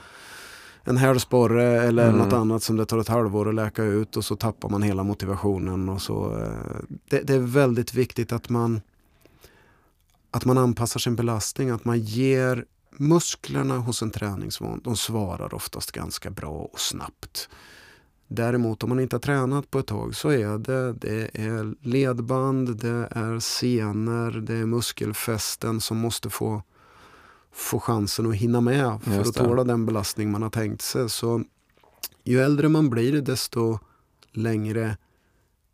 [0.83, 2.17] en hälsporre eller mm.
[2.17, 5.03] något annat som det tar ett halvår att läka ut och så tappar man hela
[5.03, 5.89] motivationen.
[5.89, 8.81] Och så, eh, det, det är väldigt viktigt att man,
[10.31, 12.65] att man anpassar sin belastning, att man ger
[12.97, 17.49] musklerna hos en träningsvan, de svarar oftast ganska bra och snabbt.
[18.27, 22.77] Däremot om man inte har tränat på ett tag så är det, det är ledband,
[22.77, 26.63] det är senor, det är muskelfästen som måste få,
[27.53, 31.09] få chansen att hinna med för att tåla den belastning man har tänkt sig.
[31.09, 31.43] Så
[32.23, 33.79] ju äldre man blir desto
[34.31, 34.97] längre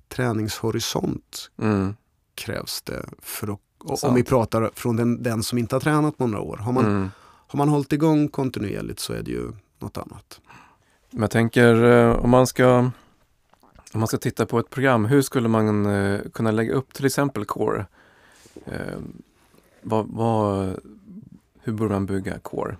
[0.09, 1.95] träningshorisont mm.
[2.35, 3.05] krävs det.
[3.19, 6.57] För att, om vi pratar från den, den, som inte har tränat några år.
[6.57, 7.09] Har man, mm.
[7.47, 10.41] har man hållit igång kontinuerligt så är det ju något annat.
[11.11, 12.91] Men jag tänker eh, om man ska
[13.93, 17.05] om man ska titta på ett program, hur skulle man eh, kunna lägga upp till
[17.05, 17.85] exempel Core?
[18.65, 18.97] Eh,
[19.81, 20.79] vad, vad,
[21.67, 22.77] hur borde man bygga Core?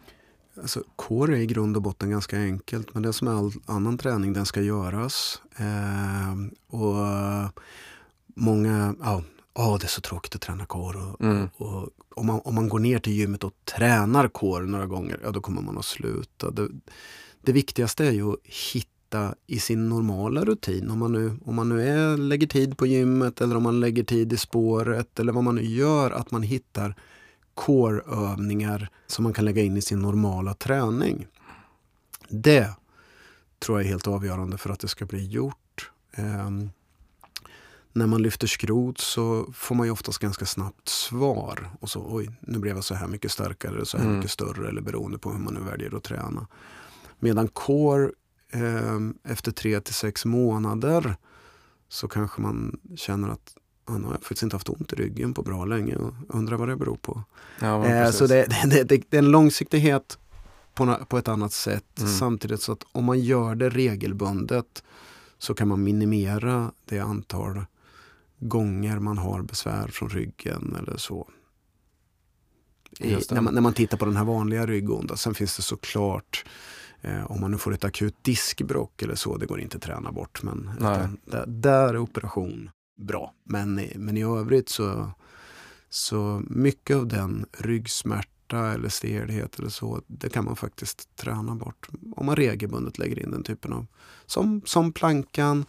[0.62, 3.98] Alltså, core är i grund och botten ganska enkelt men det är som all annan
[3.98, 5.42] träning, den ska göras.
[5.58, 6.36] Eh,
[6.80, 6.96] och
[8.36, 9.24] många, ja,
[9.54, 10.98] oh, det är så tråkigt att träna core.
[10.98, 11.50] Och, mm.
[11.58, 15.32] och, om, man, om man går ner till gymmet och tränar core några gånger, ja
[15.32, 16.52] då kommer man att sluta.
[16.52, 16.68] Det,
[17.42, 20.90] det viktigaste är ju att hitta i sin normala rutin.
[20.90, 24.04] Om man nu, om man nu är, lägger tid på gymmet eller om man lägger
[24.04, 26.96] tid i spåret eller vad man nu gör, att man hittar
[27.58, 31.28] core-övningar som man kan lägga in i sin normala träning.
[32.30, 32.74] Det
[33.60, 35.92] tror jag är helt avgörande för att det ska bli gjort.
[36.18, 36.70] Um,
[37.94, 41.70] när man lyfter skrot så får man ju oftast ganska snabbt svar.
[41.80, 44.18] Och så, oj, nu blev jag så här mycket starkare, så här mm.
[44.18, 46.48] mycket större eller beroende på hur man nu väljer att träna.
[47.20, 48.12] Medan core
[48.52, 51.16] eh, efter tre till sex månader
[51.90, 53.57] så kanske man känner att
[53.90, 56.76] nu har faktiskt inte haft ont i ryggen på bra länge och undrar vad det
[56.76, 57.24] beror på.
[57.60, 60.18] Ja, eh, så det, det, det, det, är en långsiktighet
[60.74, 62.12] på, på ett annat sätt mm.
[62.12, 64.84] samtidigt så att om man gör det regelbundet
[65.38, 67.66] så kan man minimera det antal
[68.40, 71.30] gånger man har besvär från ryggen eller så.
[73.00, 75.18] I, när, man, när man tittar på den här vanliga ryggonda.
[75.18, 76.46] Sen finns det såklart
[77.02, 80.12] Eh, om man nu får ett akut diskbrock eller så, det går inte att träna
[80.12, 80.44] bort.
[80.44, 83.34] Men utan, där, där, är operation bra.
[83.44, 85.12] Men, men i övrigt så,
[85.90, 91.88] så mycket av den ryggsmärta eller stelhet eller så, det kan man faktiskt träna bort.
[92.16, 93.86] Om man regelbundet lägger in den typen av,
[94.26, 95.66] som, som plankan,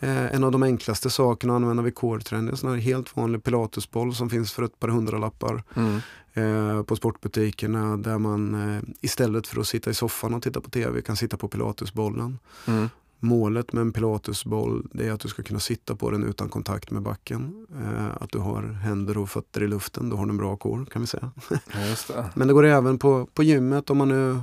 [0.00, 3.44] Eh, en av de enklaste sakerna att använda vid är en sån här helt vanlig
[3.44, 6.00] pilatesboll som finns för ett par hundralappar mm.
[6.34, 10.70] eh, på sportbutikerna där man eh, istället för att sitta i soffan och titta på
[10.70, 12.38] tv kan sitta på pilatesbollen.
[12.66, 12.88] Mm.
[13.20, 17.02] Målet med en pilatesboll är att du ska kunna sitta på den utan kontakt med
[17.02, 17.66] backen.
[17.80, 20.86] Eh, att du har händer och fötter i luften, då har du en bra core
[20.86, 21.30] kan vi säga.
[21.50, 24.40] Ja, Men det går även på, på gymmet om man nu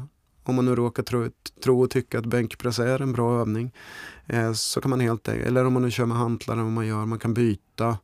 [0.48, 1.30] om man nu råkar tro,
[1.64, 3.74] tro och tycka att bänkpress är en bra övning.
[4.26, 7.06] Eh, så kan man helt eller om man nu kör med hantlar, vad man gör,
[7.06, 7.98] man kan byta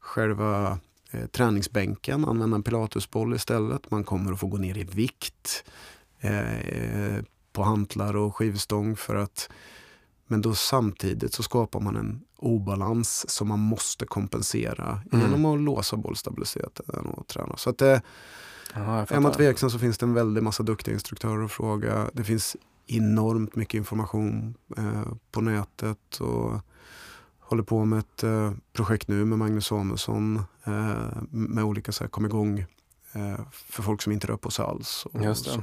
[0.00, 0.78] själva
[1.10, 3.90] eh, träningsbänken, använda en pilatesboll istället.
[3.90, 5.64] Man kommer att få gå ner i vikt
[6.20, 9.50] eh, på hantlar och skivstång för att
[10.30, 15.24] men då samtidigt så skapar man en obalans som man måste kompensera mm.
[15.24, 17.56] genom att låsa bollstabiliteten och träna.
[17.56, 18.02] Så att det,
[18.74, 22.10] Aha, är man tveksam så finns det en väldig massa duktiga instruktörer att fråga.
[22.12, 26.60] Det finns enormt mycket information eh, på nätet och
[27.38, 32.08] håller på med ett eh, projekt nu med Magnus Samuelsson eh, med olika så här,
[32.08, 32.58] kom igång
[33.12, 35.06] eh, för folk som inte rör på sig alls.
[35.12, 35.62] Och, Just det.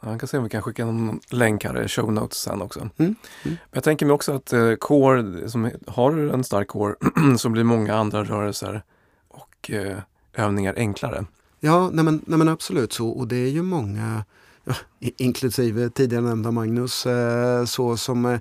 [0.00, 2.80] Ja, kan se om vi kan skicka en länk här i show notes sen också.
[2.80, 3.14] Mm.
[3.44, 3.56] Mm.
[3.72, 6.94] Jag tänker mig också att eh, core, som har en stark core,
[7.38, 8.82] så blir många andra rörelser
[9.28, 9.98] och eh,
[10.32, 11.24] övningar enklare.
[11.60, 13.08] Ja, nej men, nej men absolut så.
[13.08, 14.24] Och det är ju många,
[14.64, 18.40] ja, inklusive tidigare nämnda Magnus, eh, så som, eh,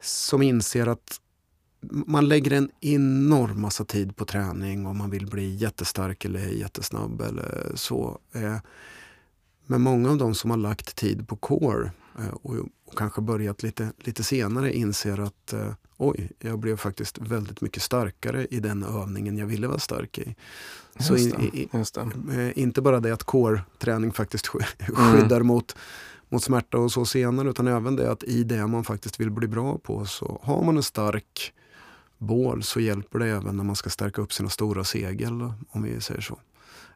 [0.00, 1.18] som inser att
[1.90, 7.20] man lägger en enorm massa tid på träning om man vill bli jättestark eller jättesnabb
[7.20, 8.18] eller så.
[9.66, 12.54] Men många av de som har lagt tid på core eh, och,
[12.86, 17.82] och, kanske börjat lite, lite senare inser att eh, oj, jag blev faktiskt väldigt mycket
[17.82, 20.34] starkare i den övningen jag ville vara stark i.
[20.98, 21.22] Så i,
[21.52, 24.96] i, eh, inte bara det att core-träning faktiskt mm.
[24.96, 25.46] skyddar mm.
[25.46, 25.76] mot,
[26.28, 29.48] mot smärta och så senare utan även det att i det man faktiskt vill bli
[29.48, 31.52] bra på så har man en stark
[32.18, 36.00] bål så hjälper det även när man ska stärka upp sina stora segel om vi
[36.00, 36.38] säger så.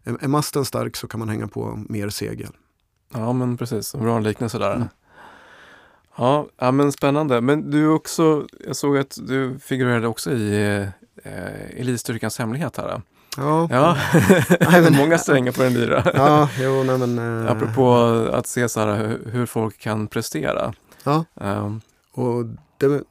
[0.07, 2.51] Är, är masten stark så kan man hänga på mer segel.
[3.12, 4.75] Ja men precis, bra liknelse där.
[4.75, 4.88] Mm.
[6.16, 7.40] Ja, ja, men spännande.
[7.40, 10.66] Men du också, jag såg att du figurerade också i
[11.23, 13.03] eh, Elitstyrkans hemlighet här.
[13.37, 13.69] Ja.
[13.71, 13.97] ja.
[14.61, 16.03] nej, men, Många strängar på den lyra.
[16.14, 17.53] ja, jo, nej, men, eh.
[17.53, 17.95] Apropå
[18.33, 20.73] att se så här, hur, folk kan prestera.
[21.05, 21.81] Ja, um.
[22.12, 22.45] och
[22.79, 23.03] det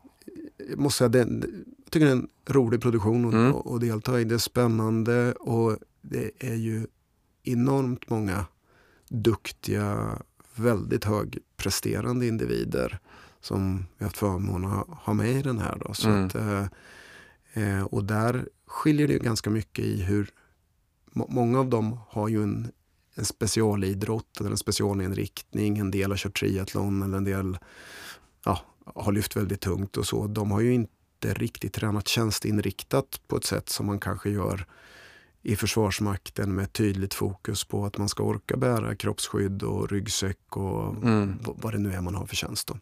[0.70, 3.56] jag måste säga, det, jag tycker det är en rolig produktion att mm.
[3.56, 4.24] och delta i.
[4.24, 5.78] Det är spännande och
[6.10, 6.88] det är ju
[7.44, 8.46] enormt många
[9.10, 10.22] duktiga,
[10.56, 13.00] väldigt högpresterande individer
[13.42, 15.78] som vi haft förmånen att ha med i den här.
[15.86, 15.94] Då.
[15.94, 16.26] Så mm.
[16.26, 16.66] att, eh,
[17.54, 20.30] eh och där skiljer det ganska mycket i hur
[21.14, 22.72] många av dem har ju en,
[23.16, 25.78] en specialidrott eller en specialinriktning.
[25.78, 27.58] En del har kört triathlon eller en del
[28.46, 30.28] ja, har lyft väldigt tungt och så.
[30.28, 34.66] De har ju inte riktigt tränat tjänsteinriktat på ett sätt som man kanske gör
[35.46, 41.04] i Försvarsmakten med tydligt fokus på att man ska orka bära kroppsskydd och ryggsäck och
[41.04, 41.40] mm.
[41.44, 42.68] vad det nu är man har för tjänst.
[42.68, 42.78] Då.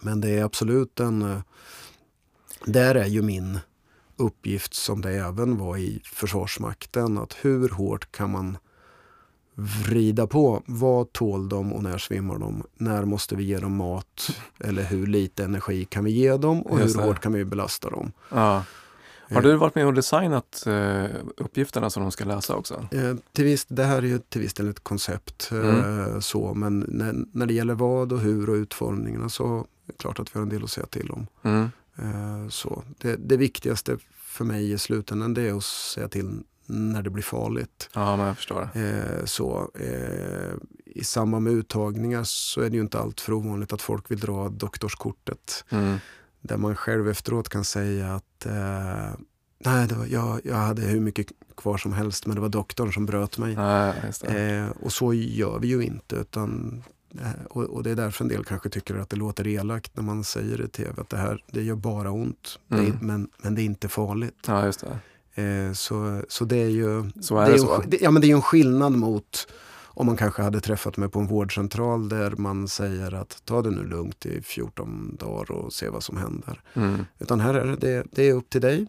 [0.00, 1.22] Men det är absolut en...
[1.22, 1.40] Eh,
[2.64, 3.58] där är ju min
[4.16, 7.18] uppgift som det även var i Försvarsmakten.
[7.18, 8.58] Att hur hårt kan man
[9.54, 10.62] vrida på?
[10.66, 12.62] Vad tål de och när svimmar de?
[12.74, 14.36] När måste vi ge dem mat?
[14.58, 18.12] Eller hur lite energi kan vi ge dem och hur hårt kan vi belasta dem?
[18.28, 18.64] Ja.
[19.34, 21.04] Har du varit med och designat uh,
[21.36, 22.88] uppgifterna som de ska läsa också?
[22.94, 25.50] Uh, till viss, det här är ju till viss del ett koncept.
[25.52, 26.22] Mm.
[26.22, 30.18] så, men när, när det gäller vad och hur och utformningarna så är det klart
[30.18, 31.26] att vi har en del att säga till om.
[31.42, 32.50] Mm.
[32.50, 37.10] så det, det, viktigaste för mig i slutändan det är att säga till när det
[37.10, 37.90] blir farligt.
[37.92, 38.68] Ja, men jag förstår.
[39.26, 39.70] så,
[40.84, 44.20] I samband med uttagningar så är det ju inte allt för ovanligt att folk vill
[44.20, 45.64] dra doktorskortet.
[45.70, 45.98] Mm.
[46.40, 49.20] Där man själv efteråt kan säga att eh,
[49.64, 51.26] nej, det var, jag, jag hade hur mycket
[51.56, 53.52] kvar som helst men det var doktorn som bröt mig.
[53.54, 53.94] Ja,
[54.28, 56.16] eh, och så gör vi ju inte.
[56.16, 56.82] utan
[57.20, 60.02] eh, och, och, det är därför en del kanske tycker att det låter elakt när
[60.02, 62.58] man säger i tv att det här det gör bara ont.
[62.70, 62.84] Mm.
[62.84, 64.46] Det är, men, men det är inte farligt.
[64.46, 64.72] Ja.
[65.34, 67.82] Eh, så, så det är ju så är det, det är så.
[67.82, 69.46] En, ja, men det är en skillnad mot
[69.94, 73.70] om man kanske hade träffat mig på en vårdcentral där man säger att ta det
[73.70, 76.60] nu lugnt i 14 dagar och se vad som händer.
[76.74, 77.06] Mm.
[77.18, 78.86] Utan här är det, det, är upp till dig.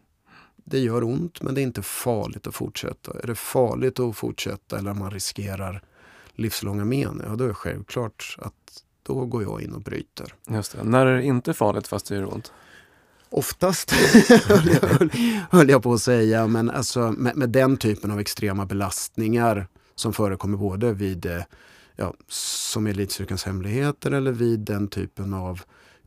[0.56, 3.20] Det gör ont men det är inte farligt att fortsätta.
[3.24, 5.84] Är det farligt att fortsätta eller man riskerar
[6.34, 10.34] livslånga men, ja då är det självklart att då går jag in och bryter.
[10.49, 10.84] Just det.
[10.84, 12.52] När är det inte farligt fast det gör ont?
[13.30, 13.91] Oftast,
[14.45, 14.89] höll, jag,
[15.52, 16.47] höll, jag, på att säga.
[16.47, 21.44] Men alltså, med, med, den typen av extrema belastningar som förekommer både vid, eh,
[21.96, 25.62] ja, som Elitstyrkans hemligheter eller vid den typen av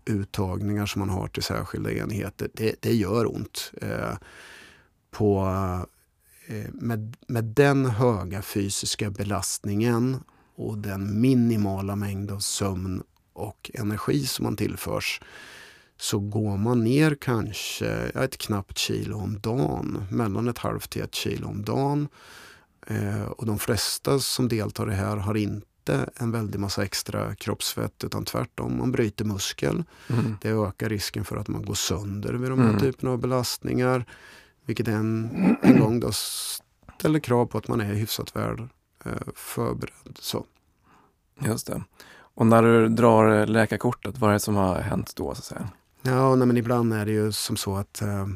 [0.05, 3.73] uttagningar som man har till särskilda enheter, det, det gör ont.
[3.83, 4.17] Eh,
[5.11, 5.47] på,
[6.47, 10.23] eh, med, med den höga fysiska belastningen
[10.55, 15.21] och den minimala mängd av sömn och energi som man tillförs
[15.97, 21.15] så går man ner kanske ett knappt kilo om dagen, mellan ett halvt till ett
[21.15, 22.09] kilo om dagen.
[22.87, 27.35] Eh, och de flesta som deltar i det här har inte en väldig massa extra
[27.35, 29.85] kroppsfett utan tvärtom, man bryter muskel.
[30.09, 30.37] Mm.
[30.43, 32.81] Det ökar risken för att man går sönder vid de här mm.
[32.81, 34.05] typerna av belastningar.
[34.67, 35.31] Vilket en,
[35.63, 38.69] en gång då ställer krav på att man är hyfsat väl
[39.05, 40.19] eh, förberedd.
[40.21, 40.45] Så.
[41.41, 41.83] Just det.
[42.17, 45.35] Och när du drar läkarkortet, vad är det som har hänt då?
[45.35, 45.69] Så att säga?
[46.03, 48.27] Ja, nej, men ibland är det ju som så att eh,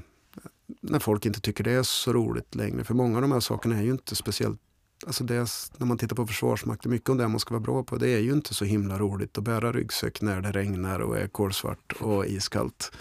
[0.80, 2.84] när folk inte tycker det är så roligt längre.
[2.84, 4.60] För många av de här sakerna är ju inte speciellt
[5.06, 7.96] Alltså det, när man tittar på Försvarsmakten, mycket om det man ska vara bra på,
[7.96, 11.28] det är ju inte så himla roligt att bära ryggsäck när det regnar och är
[11.28, 12.92] kolsvart och iskallt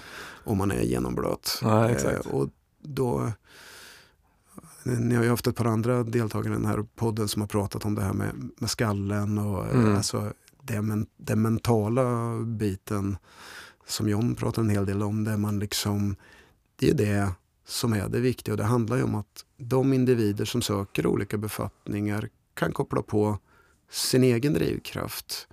[0.44, 1.60] och man är genomblöt.
[1.62, 2.26] Ja, exakt.
[2.26, 2.50] Eh, och
[2.82, 3.32] då,
[4.84, 7.86] ni har ju haft ett par andra deltagare i den här podden som har pratat
[7.86, 9.96] om det här med, med skallen och mm.
[9.96, 13.18] alltså, det, men, den mentala biten
[13.88, 15.24] som John pratar en hel del om.
[15.24, 16.16] Där man liksom,
[16.76, 17.32] det är det
[17.68, 21.38] som är det viktiga och det handlar ju om att de individer som söker olika
[21.38, 23.40] befattningar kan koppla på
[23.90, 25.48] sin egen drivkraft.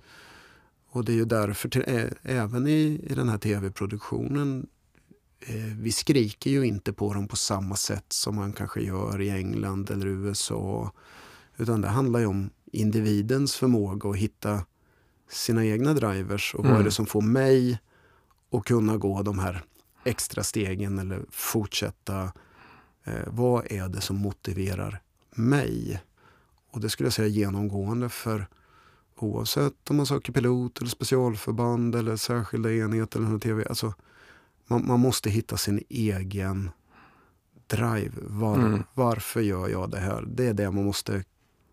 [0.89, 1.83] Och det är ju därför, till,
[2.23, 4.67] även i, i den här tv-produktionen,
[5.39, 9.29] eh, vi skriker ju inte på dem på samma sätt som man kanske gör i
[9.29, 10.91] England eller USA.
[11.57, 14.65] Utan det handlar ju om individens förmåga att hitta
[15.29, 16.71] sina egna drivers och mm.
[16.71, 17.79] vad är det som får mig
[18.51, 19.63] att kunna gå de här
[20.05, 22.31] extra stegen eller fortsätta.
[23.03, 25.01] Eh, vad är det som motiverar
[25.31, 26.01] mig?
[26.71, 28.47] Och det skulle jag säga genomgående för
[29.15, 33.65] oavsett om man söker pilot eller specialförband eller särskilda enheter eller TV.
[33.69, 33.93] Alltså,
[34.67, 36.69] man, man måste hitta sin egen
[37.67, 38.11] drive.
[38.21, 38.83] Var, mm.
[38.93, 40.25] Varför gör jag det här?
[40.27, 41.23] Det är det man måste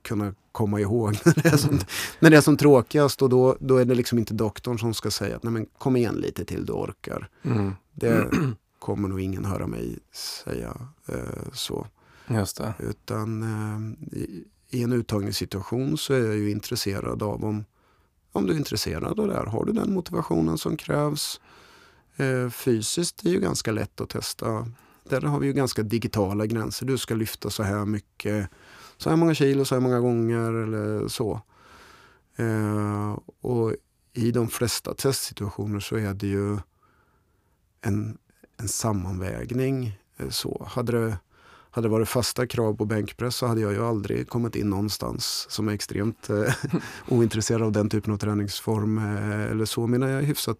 [0.02, 1.80] kunna komma ihåg när det är som,
[2.20, 3.22] när det är som tråkigast.
[3.22, 5.96] Och då, då är det liksom inte doktorn som ska säga att Nej, men kom
[5.96, 7.28] igen lite till, du orkar.
[7.42, 7.72] Mm.
[7.92, 8.30] Det
[8.78, 9.98] kommer nog ingen höra mig
[10.44, 10.76] säga
[11.08, 11.86] eh, så.
[12.28, 12.74] Just det.
[12.78, 17.64] Utan eh, i, i, en uttagningssituation så är jag ju intresserad av om,
[18.32, 19.46] om du är intresserad av det här.
[19.46, 21.40] Har du den motivationen som krävs?
[22.16, 24.68] Eh, fysiskt är ju ganska lätt att testa.
[25.08, 26.86] Där har vi ju ganska digitala gränser.
[26.86, 28.50] Du ska lyfta så här mycket
[29.02, 31.40] så här många kilo, så här många gånger eller så.
[32.36, 33.74] Eh, och
[34.12, 36.58] i de flesta testsituationer så är det ju
[37.80, 38.18] en,
[38.56, 39.98] en sammanvägning.
[40.16, 40.66] Eh, så.
[40.70, 41.18] Hade, det,
[41.70, 45.46] hade det varit fasta krav på bänkpress så hade jag ju aldrig kommit in någonstans
[45.50, 46.54] som är extremt eh,
[47.08, 48.98] ointresserad av den typen av träningsform.
[48.98, 49.86] Eh, eller så.
[49.86, 50.58] Men jag hyfsat,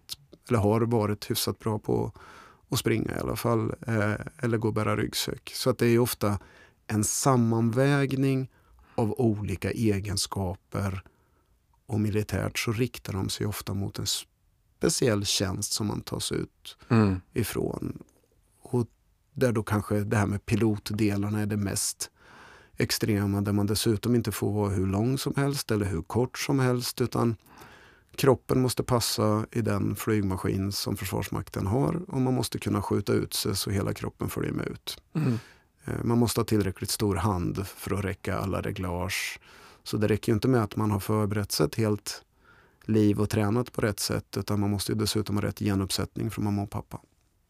[0.49, 2.11] eller har varit hyfsat bra på
[2.69, 3.73] att springa i alla fall.
[3.87, 5.51] Eh, eller gå och bära ryggsäck.
[5.55, 6.39] Så att det är ofta
[6.87, 8.51] en sammanvägning
[8.95, 11.03] av olika egenskaper
[11.85, 14.05] och militärt så riktar de sig ofta mot en
[14.77, 17.21] speciell tjänst som man tas ut mm.
[17.33, 18.03] ifrån.
[18.61, 18.87] Och
[19.33, 22.11] där då kanske det här med pilotdelarna är det mest
[22.77, 26.59] extrema där man dessutom inte får vara hur lång som helst eller hur kort som
[26.59, 27.35] helst utan
[28.15, 33.33] kroppen måste passa i den flygmaskin som Försvarsmakten har och man måste kunna skjuta ut
[33.33, 35.01] sig så hela kroppen följer med ut.
[35.13, 35.39] Mm.
[35.85, 39.39] Eh, man måste ha tillräckligt stor hand för att räcka alla reglage.
[39.83, 42.21] Så det räcker inte med att man har förberett sig ett helt
[42.85, 46.61] liv och tränat på rätt sätt utan man måste dessutom ha rätt genuppsättning från mamma
[46.61, 46.99] och pappa.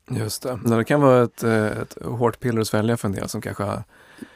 [0.10, 0.60] Just det.
[0.66, 3.64] Det kan vara ett, eh, ett hårt piller att svälja för en del som kanske
[3.64, 3.84] ja,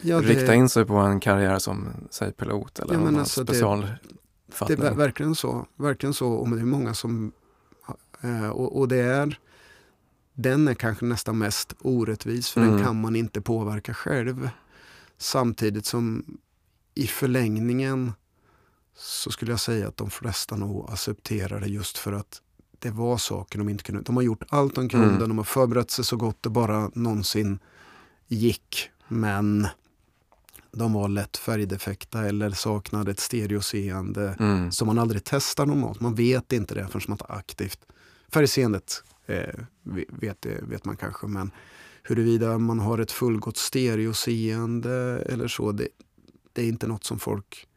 [0.02, 0.22] det...
[0.22, 3.88] riktat in sig på en karriär som säg pilot eller ja, någon alltså special
[4.68, 5.68] det, det är verkligen så.
[5.76, 6.28] Verkligen så.
[6.28, 7.32] Och det är många som...
[8.22, 9.40] Eh, och, och det är
[10.40, 12.76] den är kanske nästan mest orättvis för mm.
[12.76, 14.50] den kan man inte påverka själv.
[15.18, 16.26] Samtidigt som
[16.96, 18.14] i förlängningen
[18.96, 22.42] så skulle jag säga att de flesta nog accepterar det just för att
[22.80, 24.02] det var saker de inte kunde.
[24.02, 25.20] De har gjort allt de kunde, mm.
[25.20, 27.60] de har förberett sig så gott det bara någonsin
[28.28, 28.90] gick.
[29.08, 29.68] Men
[30.72, 34.72] de var lätt färgdefekta eller saknade ett stereoseende mm.
[34.72, 36.00] som man aldrig testar normalt.
[36.00, 37.80] Man vet inte det förrän man tar aktivt.
[38.34, 39.04] Färgseendet
[40.08, 41.28] vet, vet man kanske.
[41.28, 41.52] Men
[42.04, 45.88] huruvida man har ett fullgott stereoseende eller så, det,
[46.54, 47.68] det är inte något som folk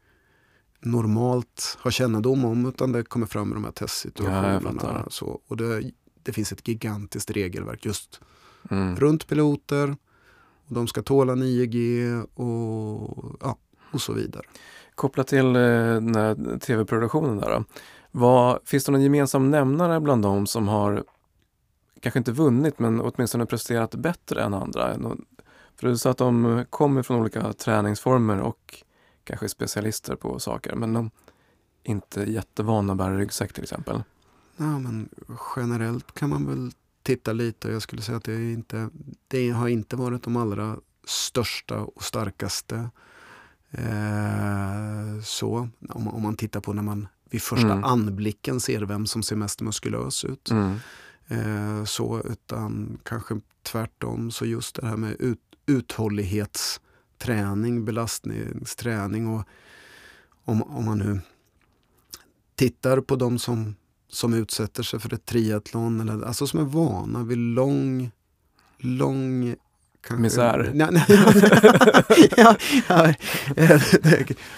[0.79, 5.03] normalt har kännedom om utan det kommer fram i de här testsituationerna.
[5.03, 5.91] Ja, så, och det,
[6.23, 8.21] det finns ett gigantiskt regelverk just
[8.69, 8.95] mm.
[8.95, 9.95] runt piloter.
[10.67, 13.57] Och de ska tåla 9G och, ja,
[13.91, 14.43] och så vidare.
[14.95, 15.99] Kopplat till eh,
[16.59, 17.63] tv-produktionen där då.
[18.11, 21.03] Vad, finns det någon gemensam nämnare bland dem som har,
[22.01, 24.97] kanske inte vunnit, men åtminstone presterat bättre än andra?
[25.75, 28.83] För du sa att de kommer från olika träningsformer och
[29.23, 31.11] kanske är specialister på saker, men de
[31.83, 34.03] är inte jättevana att bära ryggsäck till exempel.
[34.57, 35.09] Ja, men
[35.55, 36.71] generellt kan man väl
[37.03, 38.89] titta lite jag skulle säga att det, inte,
[39.27, 42.89] det har inte varit de allra största och starkaste.
[43.71, 47.83] Eh, så om, om, man tittar på när man vid första mm.
[47.83, 50.51] anblicken ser vem som ser mest muskulös ut.
[50.51, 50.77] Mm.
[51.31, 59.43] Eh, så utan kanske tvärtom, så just det här med ut, uthållighetsträning, belastningsträning och
[60.45, 61.19] om, om man nu
[62.55, 63.75] tittar på de som,
[64.07, 68.11] som utsätter sig för ett triathlon, eller, alltså som är vana vid lång,
[68.77, 69.55] lång
[70.01, 70.21] Kanske.
[70.21, 70.71] Misär.
[72.37, 72.55] ja,
[72.87, 73.13] ja,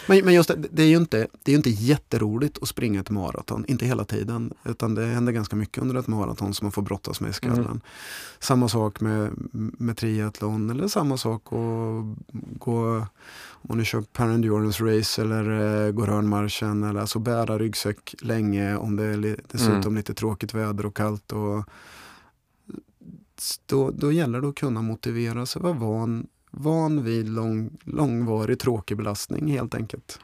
[0.07, 3.09] men, men just det, det, är ju inte, det är inte jätteroligt att springa ett
[3.09, 4.53] maraton, inte hela tiden.
[4.65, 7.65] Utan det händer ganska mycket under ett maraton som man får brottas med i skallen.
[7.65, 7.81] Mm.
[8.39, 12.05] Samma sak med, med triathlon eller samma sak att
[12.59, 13.07] gå
[13.67, 16.83] om nu kör Parendurance Race eller uh, går hörnmarschen.
[16.83, 19.95] Eller alltså bära ryggsäck länge om det är dessutom mm.
[19.95, 21.31] lite tråkigt väder och kallt.
[21.31, 21.63] Och,
[23.65, 28.97] då, då gäller det att kunna motivera sig, vara van, van vid lång, långvarig tråkig
[28.97, 30.19] belastning helt enkelt.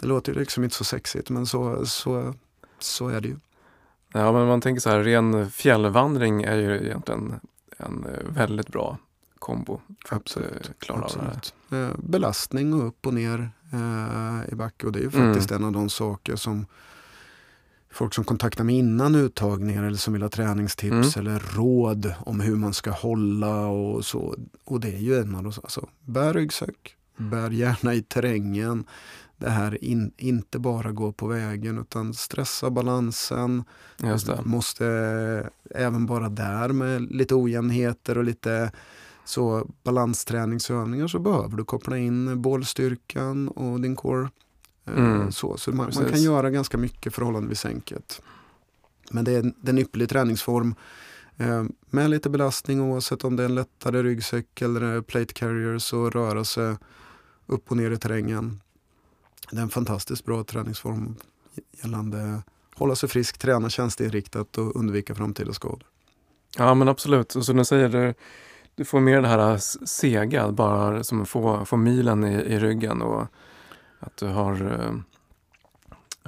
[0.00, 2.34] Det låter liksom inte så sexigt men så, så,
[2.78, 3.36] så är det ju.
[4.12, 7.40] Ja, men man tänker så här, ren fjällvandring är ju egentligen
[7.76, 8.98] en eh, väldigt bra
[9.38, 11.54] kombo för absolut, att eh, klara absolut.
[11.70, 15.62] Eh, belastning och upp och ner eh, i backe och det är ju faktiskt mm.
[15.62, 16.66] en av de saker som
[17.90, 21.26] folk som kontaktar mig innan uttagningar eller som vill ha träningstips mm.
[21.26, 24.34] eller råd om hur man ska hålla och så.
[24.64, 27.30] Och det är ju en av de, alltså, bär ryggsäck, mm.
[27.30, 28.84] bär gärna i terrängen.
[29.36, 33.64] Det här in, inte bara gå på vägen utan stressa balansen.
[34.44, 34.86] Måste
[35.70, 38.72] även bara där med lite ojämnheter och lite
[39.24, 44.47] så balansträningsövningar så behöver du koppla in bålstyrkan och din core Eh,
[44.96, 45.32] mm.
[45.32, 48.22] Så, så man, man, kan göra ganska mycket förhållandevis enkelt.
[49.10, 50.74] Men det är, en, ypperlig träningsform
[51.36, 56.10] eh, med lite belastning oavsett om det är en lättare ryggsäck eller plate carrier så
[56.10, 56.76] röra sig
[57.46, 58.60] upp och ner i terrängen.
[59.50, 61.16] Det är en fantastiskt bra träningsform
[61.82, 62.42] gällande
[62.78, 65.86] hålla sig frisk, träna tjänsteinriktat och undvika framtida skador.
[66.56, 68.14] Ja men absolut, och som du säger, du,
[68.74, 73.26] du får mer det här sega, bara som få, få milen i, i ryggen och
[74.00, 74.92] att du har eh,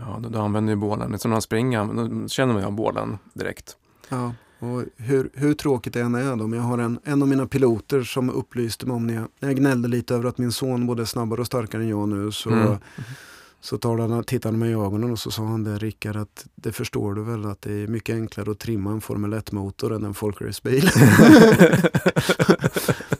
[0.01, 1.19] Ja, du, du använder ju bålen.
[1.19, 3.77] Som när man springer, då känner man ju av bålen direkt.
[4.09, 6.47] Ja, och hur, hur tråkigt det än är då.
[6.47, 9.49] Men jag har en, en av mina piloter som upplyste mig om när jag, när
[9.49, 12.33] jag gnällde lite över att min son både är snabbare och starkare än jag nu.
[12.33, 12.77] Så, mm.
[13.61, 16.73] så han, tittade han mig i ögonen och så sa han det Rickard att det
[16.73, 20.15] förstår du väl att det är mycket enklare att trimma en Formel 1-motor än en
[20.15, 20.91] folkracebil.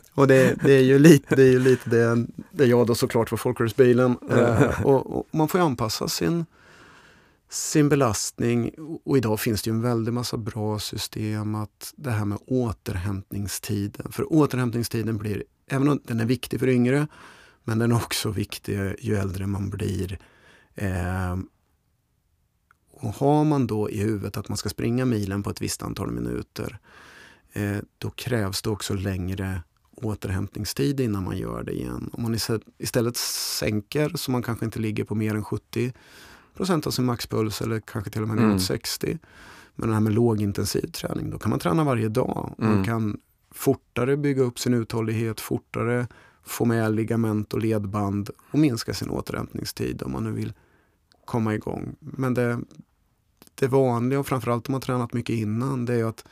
[0.21, 3.29] Och det, det, är ju lite det, är ju lite det, det jag då såklart
[3.29, 4.17] för folkrörelsebilen.
[4.29, 6.45] Eh, och, och, man får anpassa sin,
[7.49, 8.71] sin belastning.
[9.05, 14.11] Och idag finns det ju en väldig massa bra system att det här med återhämtningstiden.
[14.11, 17.07] För återhämtningstiden blir, även om den är viktig för yngre,
[17.63, 20.19] men den är också viktig ju äldre man blir.
[20.75, 21.37] Eh,
[22.91, 26.11] och har man då i huvudet att man ska springa milen på ett visst antal
[26.11, 26.79] minuter,
[27.53, 29.61] eh, då krävs det också längre
[30.01, 32.09] återhämtningstid innan man gör det igen.
[32.13, 32.37] Om man
[32.77, 35.93] istället sänker så man kanske inte ligger på mer än 70
[36.53, 38.59] procent av sin maxpuls eller kanske till och med mm.
[38.59, 39.17] 60.
[39.75, 42.55] Men det här med lågintensiv träning, då kan man träna varje dag.
[42.57, 42.75] Mm.
[42.75, 43.19] Man kan
[43.51, 46.07] fortare bygga upp sin uthållighet, fortare
[46.43, 50.53] få med ligament och ledband och minska sin återhämtningstid om man nu vill
[51.25, 51.95] komma igång.
[51.99, 52.59] Men det,
[53.55, 56.25] det vanliga, och framförallt om man tränat mycket innan, det är att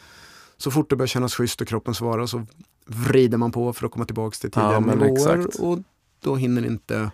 [0.58, 2.46] så fort det börjar kännas schysst och kroppen svarar så
[2.90, 5.12] vrider man på för att komma tillbaka till tidigare ja, nivåer.
[5.12, 5.56] Exakt.
[5.56, 5.80] Och
[6.22, 7.12] då hinner inte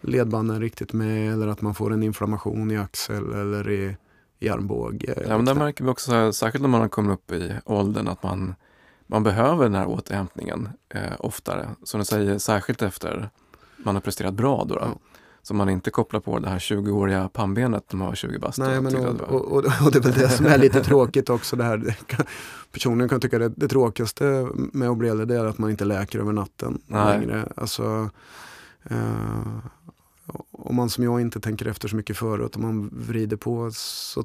[0.00, 3.96] ledbanden riktigt med eller att man får en inflammation i axel eller i,
[4.38, 5.14] i armbåge.
[5.28, 8.54] Ja, men där märker vi också, särskilt när man kommit upp i åldern, att man,
[9.06, 11.68] man behöver den här återhämtningen eh, oftare.
[11.82, 13.30] Som du säger, särskilt efter
[13.76, 14.64] man har presterat bra.
[14.64, 14.80] Då, då.
[14.80, 14.98] Ja.
[15.42, 18.58] Så man inte kopplar på det här 20-åriga pannbenet när man var 20 bast.
[18.58, 21.56] Nej, men och, och, och, och, det är väl det som är lite tråkigt också.
[21.56, 21.96] Det här.
[22.72, 26.18] Personligen kan jag tycka det, det tråkigaste med äldre det är att man inte läker
[26.18, 27.18] över natten Nej.
[27.18, 27.52] längre.
[27.56, 28.10] Alltså,
[28.82, 29.58] eh,
[30.50, 34.24] om man som jag inte tänker efter så mycket förut, om man vrider på så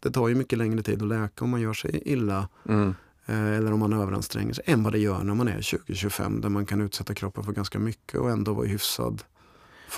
[0.00, 2.48] det tar ju mycket längre tid att läka om man gör sig illa.
[2.68, 2.94] Mm.
[3.26, 6.48] Eh, eller om man överanstränger sig, än vad det gör när man är 20-25 där
[6.48, 9.22] man kan utsätta kroppen för ganska mycket och ändå vara hyfsad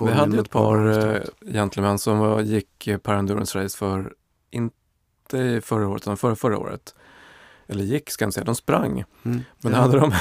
[0.00, 4.14] vi hade ett par uh, gentlemän som var, gick uh, Parendurance Race för
[4.50, 6.94] inte förra året, utan förra, förra året.
[7.66, 9.04] Eller gick ska jag inte säga, de sprang.
[9.22, 9.40] Mm.
[9.58, 9.78] Men ja.
[9.78, 10.12] hade de,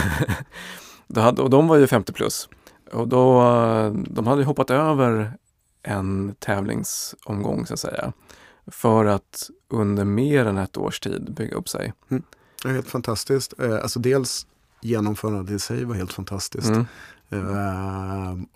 [1.07, 2.49] då hade, och de var ju 50 plus.
[2.91, 3.41] Och då,
[4.09, 5.33] de hade hoppat över
[5.83, 8.13] en tävlingsomgång så att säga.
[8.67, 11.93] För att under mer än ett års tid bygga upp sig.
[12.09, 12.23] Mm.
[12.63, 13.53] Det är helt fantastiskt.
[13.59, 14.47] Eh, alltså dels
[14.81, 16.69] genomförandet i sig var helt fantastiskt.
[16.69, 16.85] Mm.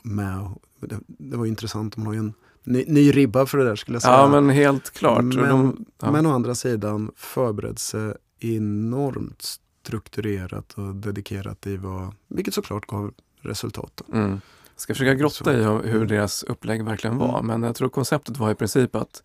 [0.02, 0.52] Med,
[0.88, 3.96] det, det, var intressant, de har ju en ny, ny, ribba för det där skulle
[3.96, 4.14] jag säga.
[4.14, 5.24] Ja men helt klart.
[5.24, 6.12] Men, de, ja.
[6.12, 13.14] men å andra sidan förberett sig enormt strukturerat och dedikerat i vad, vilket såklart gav
[13.42, 14.02] resultat.
[14.14, 14.42] Mm.
[14.76, 16.08] Ska försöka grotta i hur mm.
[16.08, 17.46] deras upplägg verkligen var mm.
[17.46, 19.24] men jag tror konceptet var i princip att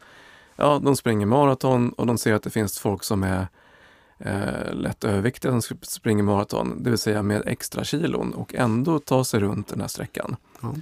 [0.57, 3.49] ja, de springer maraton och de ser att det finns folk som är
[4.19, 9.25] eh, lätt överviktiga som springer maraton, det vill säga med extra kilon och ändå ta
[9.25, 10.37] sig runt den här sträckan.
[10.61, 10.75] Ja.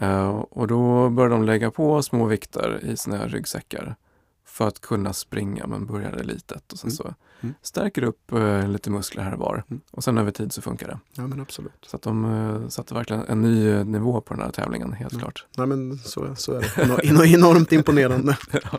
[0.00, 3.96] Eh, och då börjar de lägga på små vikter i sina ryggsäckar
[4.44, 6.96] för att kunna springa men börjar litet och sen mm.
[6.96, 7.54] så mm.
[7.62, 9.80] stärker upp eh, lite muskler här och var mm.
[9.90, 10.98] och sen över tid så funkar det.
[11.14, 11.86] Ja men absolut.
[11.86, 15.18] Så att de eh, satte verkligen en ny nivå på den här tävlingen helt ja.
[15.18, 15.46] klart.
[15.56, 17.32] Nej men så, så är det.
[17.34, 18.36] Enormt imponerande.
[18.52, 18.78] ja.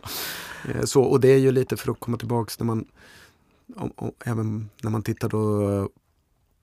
[0.69, 2.85] Eh, så, och det är ju lite för att komma tillbaks när man
[3.75, 5.89] om, om, även när man tittar då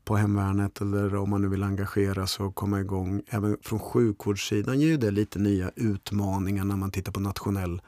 [0.05, 3.22] på hemvärnet eller om man nu vill engagera sig och komma igång.
[3.26, 7.82] Även från sjukvårdssidan ger det lite nya utmaningar när man tittar på nationell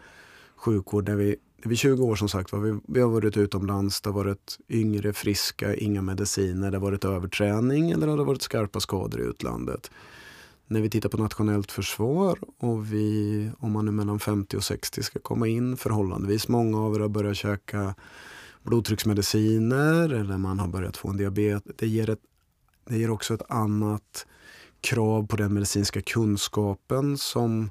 [0.56, 1.04] sjukvård.
[1.04, 4.58] Där vi, det 20 år som sagt vi, vi har varit utomlands, det har varit
[4.68, 9.24] yngre, friska, inga mediciner, det har varit överträning eller det har varit skarpa skador i
[9.24, 9.90] utlandet.
[10.68, 15.02] När vi tittar på nationellt försvar och vi, om man är mellan 50 och 60
[15.02, 17.94] ska komma in, förhållandevis många av er har börjat käka
[18.66, 21.72] blodtrycksmediciner eller man har börjat få en diabetes.
[21.76, 22.20] Det ger, ett,
[22.88, 24.26] det ger också ett annat
[24.80, 27.70] krav på den medicinska kunskapen som,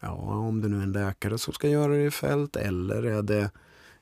[0.00, 0.12] ja
[0.48, 3.50] om det nu är en läkare som ska göra det i fält eller är det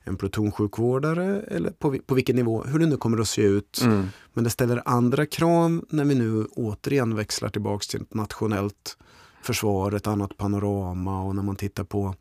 [0.03, 3.81] en plutonsjukvårdare eller på, på vilken nivå, hur det nu kommer att se ut.
[3.83, 4.07] Mm.
[4.33, 8.97] Men det ställer andra krav när vi nu återigen växlar tillbaks till ett nationellt
[9.41, 12.15] försvar, ett annat panorama och när man tittar på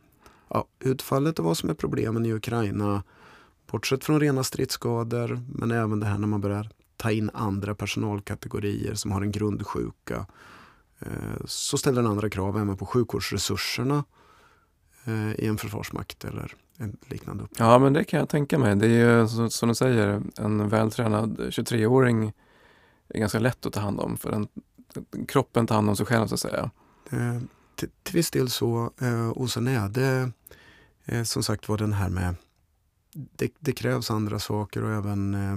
[0.49, 3.03] ja, utfallet och vad som är problemen i Ukraina
[3.73, 8.95] Bortsett från rena stridsskador, men även det här när man börjar ta in andra personalkategorier
[8.95, 10.27] som har en grundsjuka.
[10.99, 14.05] Eh, så ställer den andra krav även på sjukvårdsresurserna
[15.05, 17.61] eh, i en försvarsmakt eller en liknande uppgift.
[17.61, 18.77] Ja, men det kan jag tänka mig.
[18.77, 22.33] Det är ju som du säger, en vältränad 23-åring
[23.09, 24.49] är ganska lätt att ta hand om för den,
[25.29, 26.71] kroppen tar hand om sig själv så att säga.
[27.11, 27.39] Eh,
[27.75, 28.91] till, till viss del så.
[29.35, 30.33] och sen är det
[31.25, 32.35] som sagt var den här med
[33.13, 35.57] det, det, krävs andra saker och även eh,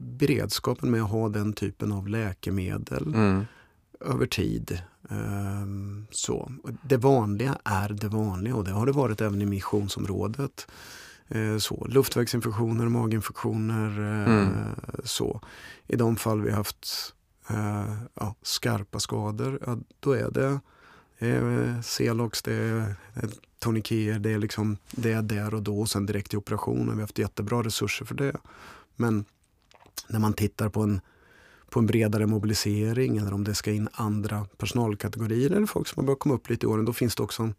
[0.00, 3.44] beredskapen med att ha den typen av läkemedel mm.
[4.00, 4.82] över tid.
[5.08, 6.52] Um, så.
[6.82, 10.66] Det vanliga är det vanliga och det har det varit även i missionsområdet.
[11.34, 11.86] Uh, så.
[11.90, 14.00] Luftvägsinfektioner, maginfektioner.
[14.00, 14.48] Uh, mm.
[15.04, 15.40] så.
[15.86, 17.14] I de fall vi haft
[17.50, 20.60] uh, ja, skarpa skador, ja, då är det
[21.28, 22.94] eh, Celox, det är
[23.58, 26.88] toniker, det är, liksom, det är där och då och sen direkt i operationen.
[26.88, 28.36] Vi har haft jättebra resurser för det.
[28.96, 29.24] Men
[30.08, 31.00] när man tittar på en,
[31.70, 36.06] på en bredare mobilisering eller om det ska in andra personalkategorier eller folk som har
[36.06, 37.54] börjat komma upp lite i åren, då finns det också en,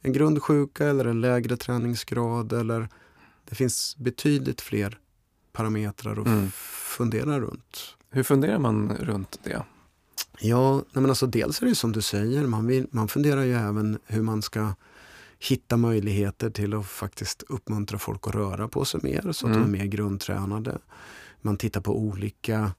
[0.00, 2.88] en grundsjuka eller en lägre träningsgrad eller
[3.48, 4.98] det finns betydligt fler
[5.52, 6.50] parametrar att mm.
[6.96, 7.96] fundera runt.
[8.10, 9.62] Hur funderar man runt det?
[10.38, 13.98] Ja, men alltså dels är det som du säger, man, vill, man funderar ju även
[14.06, 14.74] hur man ska
[15.38, 19.62] hitta möjligheter till att faktiskt uppmuntra folk att röra på sig mer så att mm.
[19.62, 20.78] de är mer grundtränade.
[21.40, 22.72] Man tittar på olika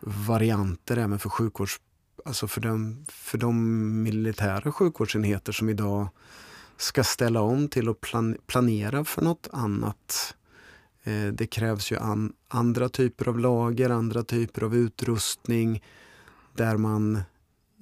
[0.00, 1.80] varianter även för sjukvårds...
[2.24, 6.08] Alltså för de, för de militära sjukvårdsenheter som idag
[6.76, 10.34] ska ställa om till att plan, planera för något annat.
[11.04, 15.82] Eh, det krävs ju an, andra typer av lager, andra typer av utrustning
[16.52, 17.16] där man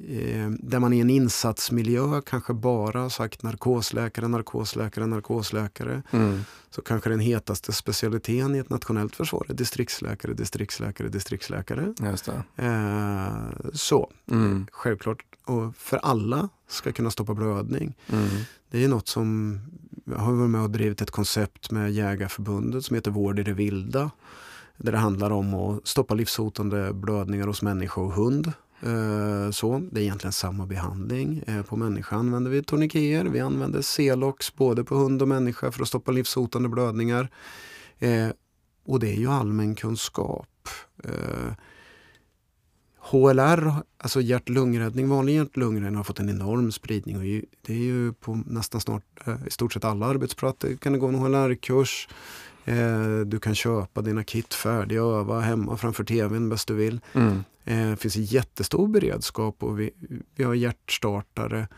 [0.09, 6.03] eh, där man i en insatsmiljö kanske bara har sagt narkosläkare, narkosläkare, narkosläkare.
[6.11, 6.41] Mm.
[6.71, 11.95] Så kanske den hetaste specialiteten i ett nationellt försvar är distriktsläkare, distriktsläkare, distriktsläkare.
[12.57, 14.67] Eh, så, mm.
[14.73, 15.25] självklart.
[15.45, 17.97] Och för alla ska kunna stoppa blödning.
[18.07, 18.29] Mm.
[18.71, 19.59] Det är något som,
[20.05, 23.53] jag har varit med och drivit ett koncept med Jägarförbundet som heter Vård i det
[23.53, 24.11] vilda.
[24.83, 28.53] Där det handlar om att stoppa livshotande blödningar hos människa och hund.
[28.83, 31.43] Eh, så, det är egentligen samma behandling.
[31.47, 33.31] Eh, på människa använder vi tourniqueter.
[33.31, 37.29] Vi använder Celox både på hund och människa för att stoppa livshotande blödningar.
[37.99, 38.29] Eh,
[38.87, 40.47] och det är ju allmän kunskap.
[42.99, 47.17] HLR, alltså hjärt-lungräddning, vanlig hjärt-lungräddning har fått en enorm spridning.
[47.17, 47.23] Och
[47.67, 49.05] det är ju på nästan snart
[49.47, 50.77] i stort sett alla arbetsplatser.
[50.77, 52.09] kan det gå en HLR-kurs.
[52.65, 57.01] Eh, du kan köpa dina kit färdiga och öva hemma framför tvn bäst du vill.
[57.13, 57.45] Mm.
[57.65, 59.91] Eh, det finns en jättestor beredskap och vi,
[60.35, 61.69] vi har hjärtstartare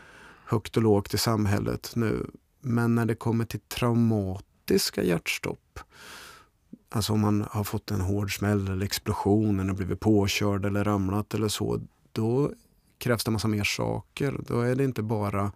[0.45, 2.27] högt och lågt i samhället nu.
[2.61, 5.79] Men när det kommer till traumatiska hjärtstopp
[6.95, 11.33] Alltså om man har fått en hård smäll eller explosion eller blivit påkörd eller ramlat
[11.33, 11.81] eller så.
[12.11, 12.51] Då
[12.97, 14.39] krävs det massa mer saker.
[14.47, 15.51] Då är det inte bara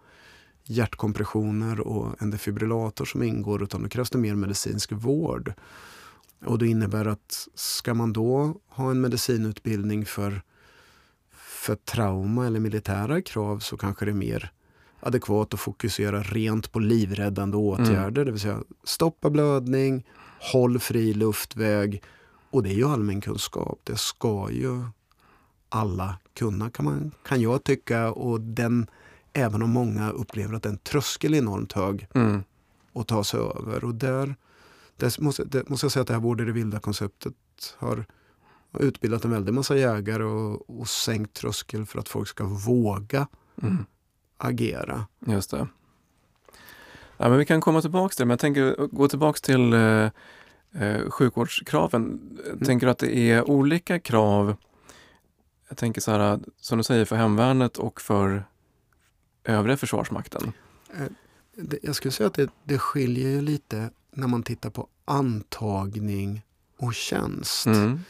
[0.70, 5.52] hjärtkompressioner och en defibrillator som ingår utan då krävs det mer medicinsk vård.
[6.44, 10.42] Och det innebär att ska man då ha en medicinutbildning för,
[11.32, 14.52] för trauma eller militära krav så kanske det är mer
[15.00, 18.22] adekvat att fokusera rent på livräddande åtgärder.
[18.22, 18.24] Mm.
[18.24, 20.06] Det vill säga stoppa blödning,
[20.52, 22.02] håll fri luftväg.
[22.50, 23.80] Och det är ju allmänkunskap.
[23.84, 24.82] Det ska ju
[25.68, 28.10] alla kunna kan, man, kan jag tycka.
[28.10, 28.86] Och den,
[29.38, 32.42] även om många upplever att den tröskel är enormt hög mm.
[32.92, 33.84] att ta sig över.
[33.84, 34.34] Och där,
[34.96, 37.34] där måste, där måste jag säga att det här Vård i det vilda konceptet
[37.76, 38.04] har
[38.78, 43.26] utbildat en väldig massa jägare och, och sänkt tröskel för att folk ska våga
[43.62, 43.86] mm.
[44.36, 45.06] agera.
[45.26, 45.68] Just det.
[47.16, 50.10] Ja, men vi kan komma tillbaka till det, men jag tänker gå tillbaka till eh,
[50.72, 52.20] eh sjukvårdskraven.
[52.46, 52.58] Mm.
[52.64, 54.56] Tänker du att det är olika krav,
[55.68, 58.44] jag tänker så här, som du säger, för hemvärnet och för
[59.48, 60.52] övriga Försvarsmakten?
[60.94, 61.06] Eh,
[61.82, 66.42] jag skulle säga att det, det skiljer lite när man tittar på antagning
[66.78, 67.66] och tjänst.
[67.66, 68.00] Mm.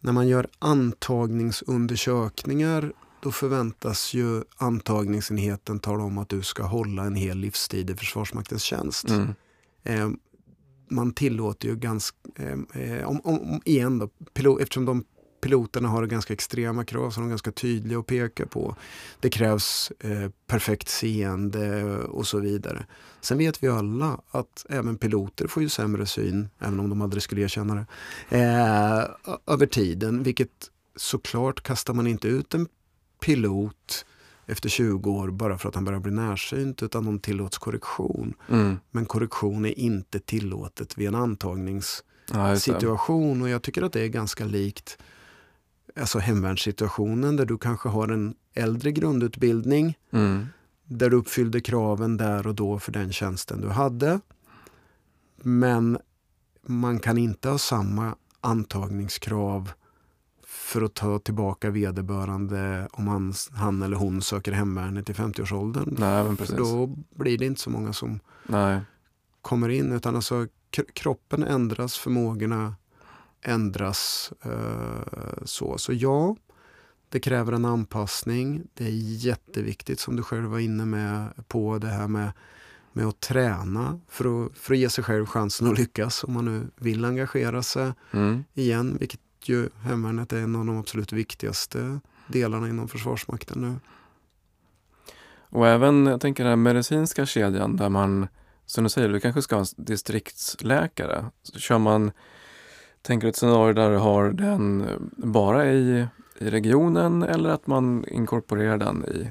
[0.00, 7.14] När man gör antagningsundersökningar då förväntas ju antagningsenheten tala om att du ska hålla en
[7.14, 9.08] hel livstid i Försvarsmaktens tjänst.
[9.08, 9.34] Mm.
[9.82, 10.08] Eh,
[10.88, 15.04] man tillåter ju ganska, eh, eh om, om, igen då, pilot, eftersom de
[15.40, 18.76] piloterna har ganska extrema krav som de är ganska tydliga att peka på.
[19.20, 22.86] Det krävs eh, perfekt seende och så vidare.
[23.20, 27.22] Sen vet vi alla att även piloter får ju sämre syn, även om de aldrig
[27.22, 27.86] skulle erkänna det,
[28.38, 29.04] eh,
[29.46, 30.22] över tiden.
[30.22, 32.68] Vilket såklart kastar man inte ut en
[33.20, 34.06] pilot
[34.46, 38.34] efter 20 år bara för att han börjar bli närsynt utan de tillåts korrektion.
[38.48, 38.78] Mm.
[38.90, 44.44] Men korrektion är inte tillåtet vid en antagningssituation och jag tycker att det är ganska
[44.44, 44.98] likt
[46.00, 50.46] alltså hemvärnssituationen där du kanske har en äldre grundutbildning mm.
[50.84, 54.20] där du uppfyllde kraven där och då för den tjänsten du hade.
[55.36, 55.98] Men
[56.66, 59.72] man kan inte ha samma antagningskrav
[60.46, 65.96] för att ta tillbaka vederbörande om han, han eller hon söker hemvärnet i 50-årsåldern.
[65.98, 68.80] Nej, För då blir det inte så många som Nej.
[69.42, 70.46] kommer in utan alltså
[70.92, 72.74] kroppen ändras, förmågorna
[73.42, 74.32] ändras.
[74.42, 75.78] Eh, så.
[75.78, 76.36] så ja,
[77.08, 78.62] det kräver en anpassning.
[78.74, 78.90] Det är
[79.26, 82.32] jätteviktigt som du själv var inne med på det här med,
[82.92, 86.44] med att träna för att, för att ge sig själv chansen att lyckas om man
[86.44, 88.44] nu vill engagera sig mm.
[88.54, 93.74] igen, vilket ju hemvärnet är en av de absolut viktigaste delarna inom Försvarsmakten nu.
[95.50, 98.28] Och även, jag tänker den medicinska kedjan där man,
[98.66, 101.24] som du säger, du kanske ska ha en distriktsläkare.
[101.42, 102.10] Så kör man,
[103.08, 104.86] tänker ett scenario där du har den
[105.16, 106.06] bara i,
[106.38, 109.30] i regionen eller att man inkorporerar den i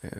[0.00, 0.10] eh,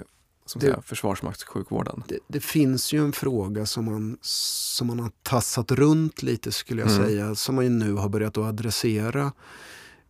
[0.46, 2.02] som det, säga, Försvarsmaktssjukvården?
[2.08, 6.82] Det, det, finns ju en fråga som man, som man har tassat runt lite skulle
[6.82, 7.06] jag mm.
[7.06, 9.32] säga, som man nu har börjat att adressera.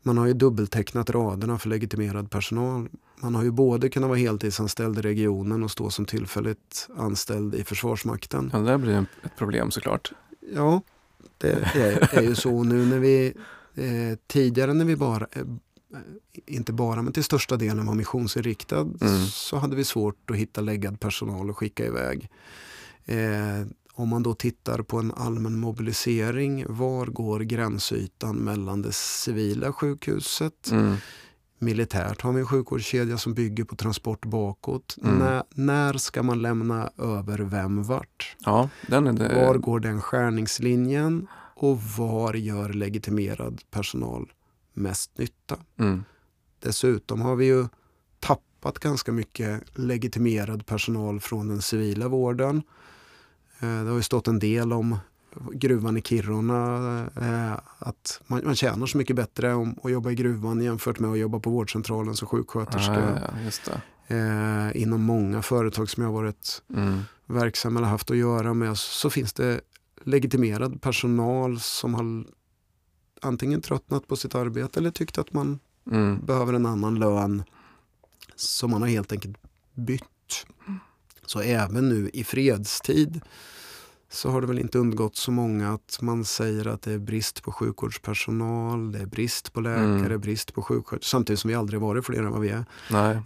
[0.03, 2.88] Man har ju dubbeltecknat raderna för legitimerad personal.
[3.16, 7.64] Man har ju både kunnat vara heltidsanställd i regionen och stå som tillfälligt anställd i
[7.64, 8.51] Försvarsmakten.
[8.53, 10.12] Ja, det blir ett problem såklart.
[10.55, 10.80] Ja,
[11.43, 13.34] det är, är ju så nu när vi
[13.74, 15.43] eh, tidigare när vi bara eh,
[16.47, 19.26] inte bara men till största delen var missionsinriktad mm.
[19.26, 22.30] så hade vi svårt att hitta läggad personal och skicka iväg.
[23.05, 29.72] Eh, om man då tittar på en allmän mobilisering, var går gränsytan mellan det civila
[29.72, 30.97] sjukhuset mm.
[31.63, 34.97] Militärt har vi en sjukvårdskedja som bygger på transport bakåt.
[35.03, 35.19] Mm.
[35.19, 38.37] När, när ska man lämna över vem vart?
[38.39, 39.35] Ja, den är det...
[39.35, 41.27] Var går den skärningslinjen?
[41.57, 44.33] Och var gör legitimerad personal
[44.73, 45.57] mest nytta.
[45.79, 46.05] Mm.
[46.59, 47.67] Dessutom har vi ju
[48.21, 52.63] tappat ganska mycket legitimerad personal från den civila vården.
[53.61, 54.97] Eh, det har ju stått en del om
[55.53, 60.14] gruvan i Kiruna, eh, att man, man tjänar så mycket bättre om att jobba i
[60.14, 62.93] gruvan jämfört med att jobba på vårdcentralen som sjuksköterska.
[62.93, 63.72] Ah,
[64.07, 67.01] ja, eh, inom många företag som jag varit mm.
[67.26, 69.61] verksam eller haft att göra med så finns det
[70.05, 72.24] legitimerad personal som har
[73.20, 75.59] antingen tröttnat på sitt arbete eller tyckt att man
[75.91, 76.26] mm.
[76.26, 77.43] behöver en annan lön.
[78.37, 79.37] Så man har helt enkelt
[79.74, 80.47] bytt.
[81.26, 83.20] Så även nu i fredstid
[84.13, 87.43] så har det väl inte undgått så många att man säger att det är brist
[87.43, 90.21] på sjukvårdspersonal, det är brist på läkare, mm.
[90.21, 91.09] brist på sjuksköterskor.
[91.09, 92.65] Samtidigt som vi aldrig varit fler än vad vi är.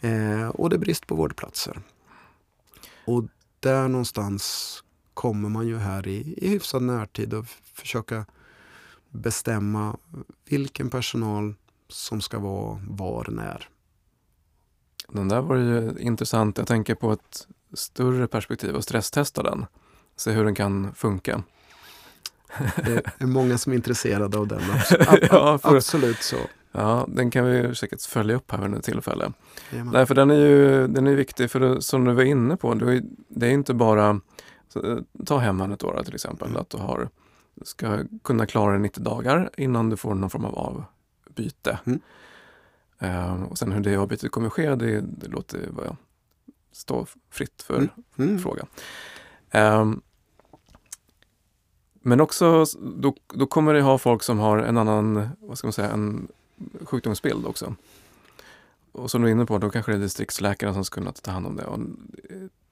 [0.02, 1.82] Eh, och det är brist på vårdplatser.
[3.04, 3.24] Och
[3.60, 4.82] där någonstans
[5.14, 8.26] kommer man ju här i, i hyfsad närtid att försöka
[9.10, 9.96] bestämma
[10.48, 11.54] vilken personal
[11.88, 13.68] som ska vara var när.
[15.08, 16.58] Den där var ju intressant.
[16.58, 19.66] Jag tänker på ett större perspektiv och stresstesta den.
[20.16, 21.42] Se hur den kan funka.
[22.76, 24.62] Det är många som är intresserade av den.
[25.30, 26.36] ja, för, absolut så.
[26.72, 29.32] Ja, den kan vi säkert följa upp här vid något tillfälle.
[29.92, 32.74] Nej, för den är ju den är viktig, för som du var inne på,
[33.28, 34.20] det är inte bara
[34.68, 36.60] så, ta hemvärnet då till exempel, mm.
[36.60, 37.08] att du har,
[37.62, 41.78] ska kunna klara dig 90 dagar innan du får någon form av avbyte.
[41.84, 42.00] Mm.
[43.02, 45.96] Uh, och sen hur det avbytet kommer ske, det, det låter vad jag
[46.72, 47.88] stå fritt för mm.
[48.18, 48.38] mm.
[48.38, 48.66] fråga.
[49.52, 50.02] Um,
[52.06, 52.64] men också,
[52.96, 56.28] då, då kommer det ha folk som har en annan, vad ska man säga, en
[56.84, 57.74] sjukdomsbild också.
[58.92, 61.30] Och som du är inne på, då kanske det är distriktsläkaren som ska kunna ta
[61.30, 61.64] hand om det.
[61.64, 61.78] Och,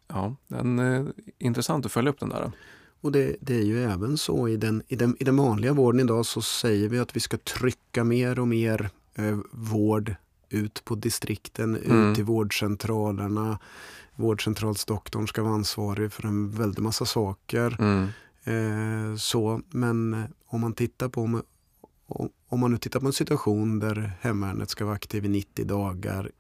[0.09, 2.53] ja, den är intressant att följa upp den där.
[3.01, 6.01] Och det, det, är ju även så i den, i, den, i den vanliga vården
[6.01, 10.15] idag så säger vi att vi ska trycka mer och mer eh, vård
[10.49, 12.11] ut på distrikten, mm.
[12.11, 13.59] ut till vårdcentralerna.
[14.15, 17.77] Vårdcentralsdoktorn ska vara ansvarig för en väldig massa saker.
[17.79, 18.09] Mm.
[18.45, 21.43] Eh, så, men eh, om man tittar på
[22.49, 26.31] om man nu tittar på en situation där hemvärnet ska vara aktiv i 90 dagar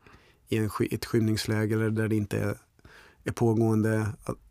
[0.49, 2.57] i en, ett skymningsläge där det inte är,
[3.25, 4.07] är pågående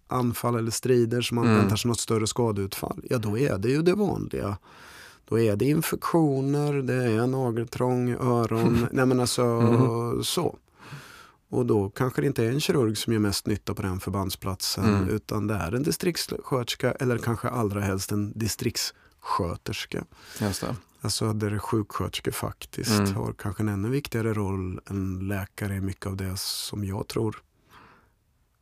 [0.08, 1.58] anfall eller strider som man mm.
[1.58, 3.04] väntar sig något större skadeutfall.
[3.10, 4.58] Ja, då är det ju det vanliga.
[5.26, 10.24] Då är det infektioner, det är nageltrång, öron, nej men alltså mm.
[10.24, 10.56] så.
[11.54, 14.86] Och då kanske det inte är en kirurg som gör mest nytta på den förbandsplatsen
[14.86, 15.10] mm.
[15.10, 20.06] utan det är en distriktssköterska eller kanske allra helst en distriktssköterska.
[20.40, 20.76] Just det.
[21.02, 23.16] Alltså där sjuksköterskor faktiskt mm.
[23.16, 27.42] har kanske en ännu viktigare roll än läkare i mycket av det som jag tror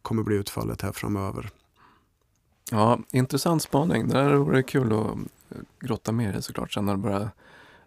[0.01, 1.49] kommer bli utfallet här framöver.
[2.71, 4.07] Ja, intressant spaning.
[4.07, 5.17] Det där vore kul att
[5.79, 7.29] grotta mer i såklart sen när det börjar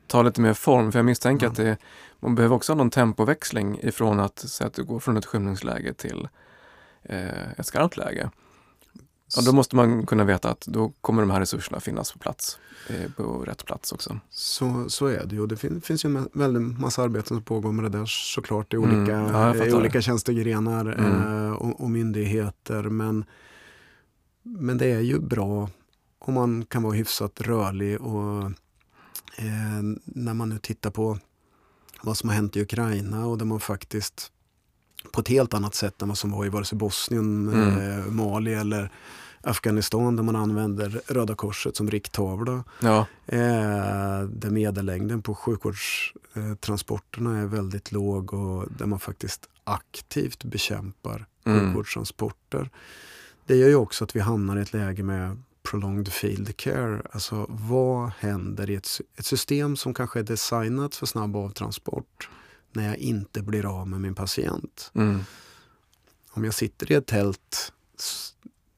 [0.07, 0.93] ta lite mer form.
[0.93, 1.53] För jag misstänker mm.
[1.53, 1.77] att det,
[2.21, 5.95] man behöver också ha någon tempoväxling ifrån att säga att du går från ett skymningsläge
[5.95, 6.29] till
[7.03, 8.31] eh, ett skarpt läge.
[9.37, 12.59] Och då måste man kunna veta att då kommer de här resurserna finnas på plats,
[12.89, 14.19] eh, på rätt plats också.
[14.31, 15.47] Så, så är det ju.
[15.47, 18.77] Det fin finns ju en väldigt massa arbeten som pågår med det där såklart i
[18.77, 18.91] mm.
[18.91, 21.47] olika, mm, ja, i olika tjänstegrenar mm.
[21.47, 22.83] eh, och, och, myndigheter.
[22.83, 23.25] Men,
[24.43, 25.69] men det är ju bra
[26.19, 28.51] om man kan vara hyfsat rörlig och
[29.37, 31.19] eh, när man nu tittar på
[32.03, 34.31] vad som har hänt i Ukraina och där man faktiskt
[35.13, 37.99] på ett helt annat sätt än vad som var i vare sig Bosnien, mm.
[37.99, 38.91] eh, Mali eller
[39.41, 42.65] Afghanistan där man använder Röda Korset som rikttavla.
[42.81, 43.07] Ja.
[43.27, 51.61] Eh, där medellängden på sjukvårdstransporterna är väldigt låg och där man faktiskt aktivt bekämpar mm.
[51.61, 52.71] sjukvårdstransporter.
[53.47, 57.03] Det gör ju också att vi hamnar i ett läge med prolonged field care.
[57.13, 62.29] Alltså vad händer i ett, ett system som kanske är designat för snabb avtransport
[62.73, 64.91] när jag inte blir av med min patient?
[64.95, 65.21] Mm.
[66.31, 67.73] Om jag sitter i ett tält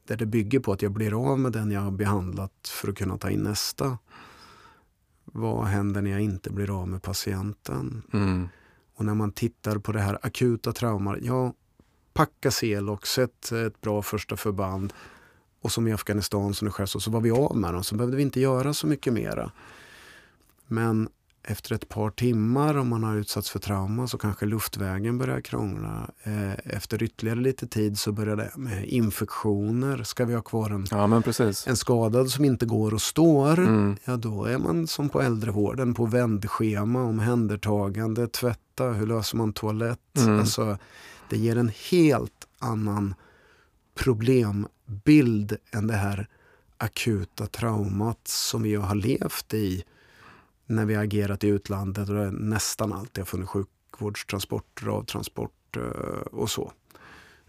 [0.07, 2.99] där det bygger på att jag blir av med den jag har behandlat för att
[2.99, 3.99] kunna ta in nästa.
[5.25, 8.03] Vad händer när jag inte blir av med patienten?
[8.13, 8.49] Mm.
[8.95, 11.55] Och när man tittar på det här akuta traumat, ja,
[12.13, 14.93] packa Celox, ett, ett bra första förband.
[15.67, 18.17] Och som i Afghanistan som sker så, så var vi av med dem, så behövde
[18.17, 19.51] vi inte göra så mycket mera.
[20.67, 21.09] Men
[21.43, 26.11] efter ett par timmar om man har utsatts för trauma så kanske luftvägen börjar krångla.
[26.23, 30.03] Eh, efter ytterligare lite tid så börjar det med infektioner.
[30.03, 31.23] Ska vi ha kvar en, ja,
[31.67, 33.97] en skadad som inte går och står, mm.
[34.05, 40.19] ja då är man som på äldrevården på vändschema, omhändertagande, tvätta, hur löser man toalett?
[40.19, 40.39] Mm.
[40.39, 40.79] Alltså,
[41.31, 43.15] det ger en helt annan
[43.97, 46.29] problembild än det här
[46.79, 49.85] akuta traumat som vi har levt i
[50.67, 55.83] när vi agerat i utlandet och det nästan alltid har funnits sjukvårdstransporter, avtransport eh,
[56.33, 56.73] och så.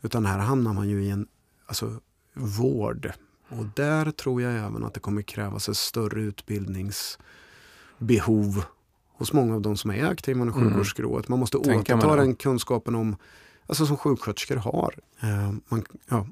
[0.02, 1.28] Utan här hamnar man ju i en
[1.66, 2.00] alltså,
[2.34, 3.12] vård.
[3.50, 8.64] Och där tror jag även att det kommer krävas ett större utbildningsbehov
[9.12, 10.70] hos många av de som är aktiva inom mm.
[10.70, 11.28] sjukvårdsskrået.
[11.28, 13.16] Man måste återta den kunskapen om,
[13.68, 14.94] alltså som sjuksköterskor har.
[15.20, 16.28] Eh, man, ja,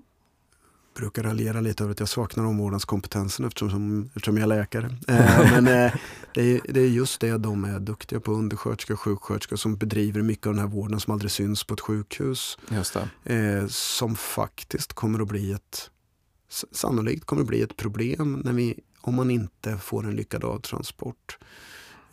[0.95, 4.85] brukar raljera lite över att jag saknar omvårdnadskompetensen eftersom, eftersom jag är läkare.
[5.07, 5.93] Eh, men eh,
[6.33, 10.21] det, är, det är just det de är duktiga på, undersköterskor och sjuksköterskor som bedriver
[10.21, 12.57] mycket av den här vården som aldrig syns på ett sjukhus.
[13.69, 15.89] Som faktiskt kommer att bli ett,
[16.71, 21.37] sannolikt kommer att bli ett problem när vi, om man inte får en lyckad avtransport.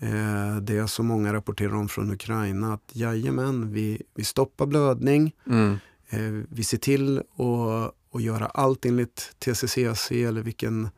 [0.02, 5.34] Eh, det är så många rapporterar om från Ukraina att jajamän, vi, vi stoppar blödning.
[5.46, 5.78] Mm.
[6.08, 10.88] Eh, vi ser till att och göra allt enligt TCCC eller vilken,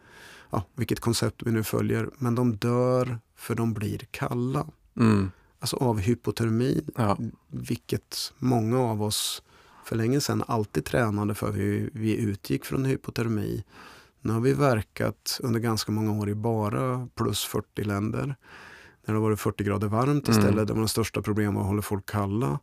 [0.51, 2.11] ja, vilket koncept vi nu följer.
[2.19, 4.67] Men de dör för de blir kalla.
[4.97, 5.31] Mm.
[5.59, 7.19] Alltså av hypotermi, ja.
[7.49, 9.43] vilket många av oss
[9.85, 11.51] för länge sedan alltid tränade för.
[11.53, 13.65] Vi, vi utgick från hypotermi.
[14.21, 18.37] Nu har vi verkat under ganska många år i bara plus 40 länder.
[19.05, 20.67] När det har varit 40 grader varmt istället, mm.
[20.67, 22.59] där de största problemen var att hålla folk kalla.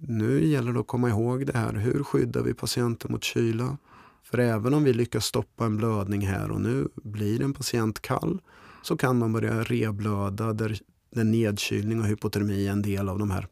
[0.00, 1.72] Nu gäller det att komma ihåg det här.
[1.72, 3.76] Hur skyddar vi patienten mot kyla?
[4.22, 8.40] För även om vi lyckas stoppa en blödning här och nu, blir en patient kall
[8.82, 10.78] så kan man börja reblöda där,
[11.10, 13.46] där nedkylning och hypotermi är en del av de här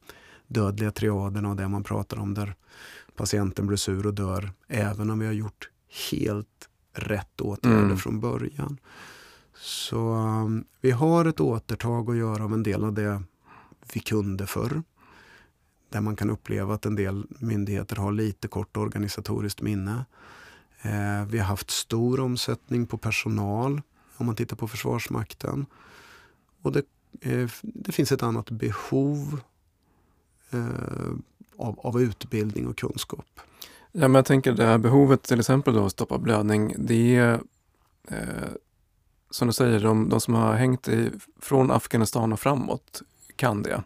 [0.46, 2.54] dödliga triaderna och det man pratar om där
[3.16, 5.70] patienten blir sur och dör även om vi har gjort
[6.10, 7.96] helt rätt åtgärder mm.
[7.96, 8.78] från början.
[9.64, 13.22] Så um, vi har ett återtag att göra av en del av det
[13.92, 14.82] vi kunde förr
[15.88, 20.04] där man kan uppleva att en del myndigheter har lite kort organisatoriskt minne.
[20.82, 23.82] Eh, vi har haft stor omsättning på personal
[24.16, 25.66] om man tittar på Försvarsmakten.
[26.62, 26.84] Och det,
[27.20, 29.40] eh, det finns ett annat behov
[30.50, 31.12] eh,
[31.56, 33.40] av, av, utbildning och kunskap.
[33.92, 37.40] Ja, men jag tänker det här behovet till exempel då att stoppa blödning, det är
[38.08, 38.48] eh,
[39.34, 41.10] som du säger, de, de som har hängt i,
[41.40, 43.02] från Afghanistan och framåt
[43.36, 43.82] kan det.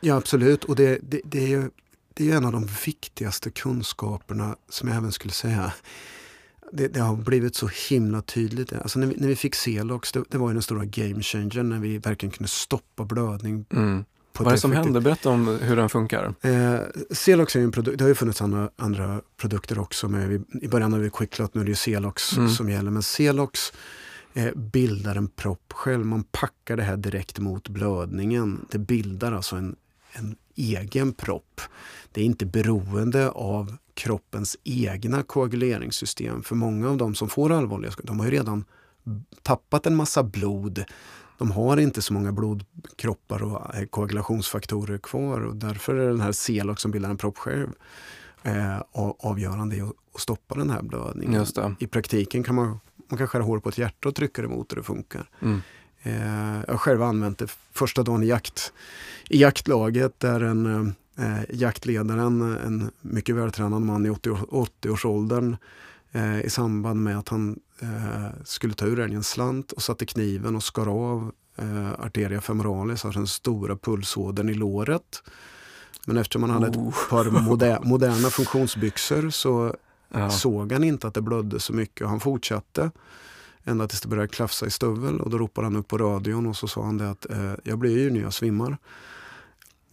[0.00, 1.70] Ja absolut och det, det, det, är,
[2.14, 5.72] det är en av de viktigaste kunskaperna som jag även skulle säga
[6.72, 8.72] det, det, har blivit så himla tydligt.
[8.72, 11.62] Alltså när, vi, när vi fick Celox, det, det var ju den stora game changer
[11.62, 13.64] när vi verkligen kunde stoppa blödning.
[13.72, 14.04] Mm.
[14.38, 15.00] Vad är det som händer?
[15.00, 16.34] Berätta om hur den funkar.
[16.40, 20.08] Eh, Celox är en produkt, det har ju funnits andra, andra produkter också.
[20.08, 22.48] Med, I början hade vi Quicklot, nu är det ju Celox mm.
[22.48, 22.90] som gäller.
[22.90, 23.72] Men Celox
[24.54, 26.06] bildar en propp själv.
[26.06, 28.66] Man packar det här direkt mot blödningen.
[28.70, 29.76] Det bildar alltså en,
[30.12, 31.60] en egen propp.
[32.12, 36.42] Det är inte beroende av kroppens egna koaguleringssystem.
[36.42, 38.64] För många av de som får allvarliga skador, de har ju redan
[39.42, 40.84] tappat en massa blod.
[41.38, 46.32] De har inte så många blodkroppar och eh, koagulationsfaktorer kvar och därför är den här
[46.32, 47.68] CELOX som bildar en propp själv
[48.42, 48.80] eh,
[49.18, 51.34] avgörande i att stoppa den här blödningen.
[51.78, 54.72] I praktiken kan man, man kan skära hår på ett hjärta och trycka det mot
[54.72, 55.28] och det funkar.
[55.42, 55.60] Mm.
[56.02, 58.72] Eh, jag har själv använt det första dagen i, jakt,
[59.28, 65.56] i jaktlaget där en eh, jaktledaren, en mycket vältränad man i 80-årsåldern
[66.12, 70.56] eh, i samband med att han eh, skulle ta ur älgens slant och satte kniven
[70.56, 75.22] och skar av eh, arteria femoralis, alltså den stora pulsådern i låret.
[76.06, 76.88] Men eftersom han hade oh.
[76.88, 79.76] ett par moder moderna funktionsbyxor så
[80.20, 80.30] ja.
[80.30, 82.90] såg han inte att det blödde så mycket och han fortsatte.
[83.64, 86.56] Ända tills det började klafsa i stövel och då ropade han upp på radion och
[86.56, 88.78] så sa han det att eh, jag blir ju när jag svimmar.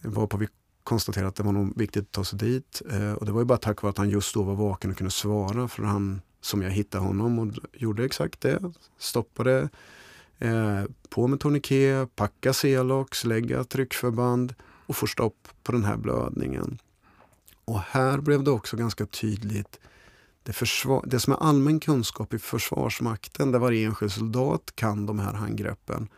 [0.02, 0.48] Varpå vi
[0.84, 2.82] konstaterade att det var nog viktigt att ta sig dit.
[2.90, 4.96] Eh, och det var ju bara tack vare att han just då var vaken och
[4.96, 5.68] kunde svara.
[5.68, 8.72] För han, som jag hittade honom och gjorde exakt det.
[8.98, 9.68] Stoppade
[10.38, 14.54] eh, på med tourniquet, packa Celox, lägga tryckförband
[14.86, 16.78] och få stopp på den här blödningen.
[17.64, 19.80] Och här blev det också ganska tydligt
[20.42, 25.18] det, försvar, det som är allmän kunskap i Försvarsmakten, där varje enskild soldat kan de
[25.18, 26.08] här handgreppen,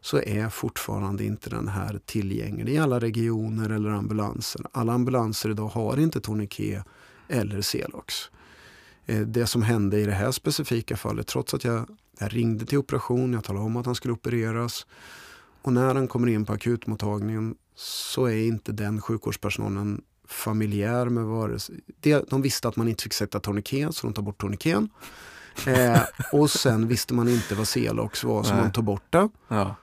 [0.00, 4.66] så är fortfarande inte den här tillgänglig i alla regioner eller ambulanser.
[4.72, 6.84] Alla ambulanser idag har inte tourniquet
[7.28, 8.14] eller Celox.
[9.06, 12.78] Eh, det som hände i det här specifika fallet, trots att jag, jag ringde till
[12.78, 14.86] operation, jag talade om att han skulle opereras
[15.62, 21.58] och när han kommer in på akutmottagningen så är inte den sjukvårdspersonalen familjär med vare
[21.58, 21.80] sig...
[22.28, 24.88] De visste att man inte fick sätta tourniquet så de tar bort tourniqueten.
[25.66, 26.00] Eh,
[26.32, 29.28] och sen visste man inte vad Celox var så man tog bort det.
[29.48, 29.76] Ja.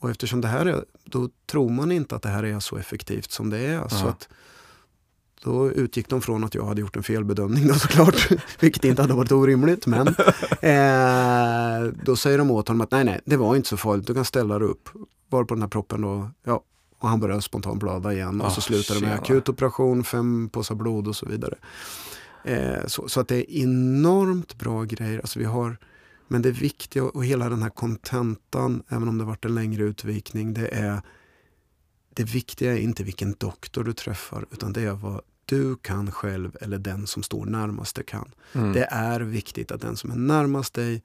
[0.00, 3.30] Och eftersom det här är, då tror man inte att det här är så effektivt
[3.30, 3.72] som det är.
[3.74, 3.88] Ja.
[3.88, 4.28] Så att,
[5.44, 8.28] då utgick de från att jag hade gjort en felbedömning då såklart,
[8.60, 9.86] vilket inte hade varit orimligt.
[9.86, 10.08] Men
[10.60, 14.14] eh, då säger de åt honom att nej, nej, det var inte så farligt, du
[14.14, 14.88] kan ställa dig upp.
[15.28, 16.62] Var på den här proppen då, ja,
[16.98, 18.42] och han började spontant blöda igen.
[18.42, 21.54] Oh, och så slutar det med akutoperation, fem påsar blod och så vidare.
[22.44, 25.18] Eh, så, så, att det är enormt bra grejer.
[25.18, 25.76] Alltså vi har,
[26.28, 30.54] men det viktiga och hela den här kontentan, även om det varit en längre utvikning,
[30.54, 31.02] det är
[32.18, 36.56] det viktiga är inte vilken doktor du träffar utan det är vad du kan själv
[36.60, 38.34] eller den som står närmast dig kan.
[38.52, 38.72] Mm.
[38.72, 41.02] Det är viktigt att den som är närmast dig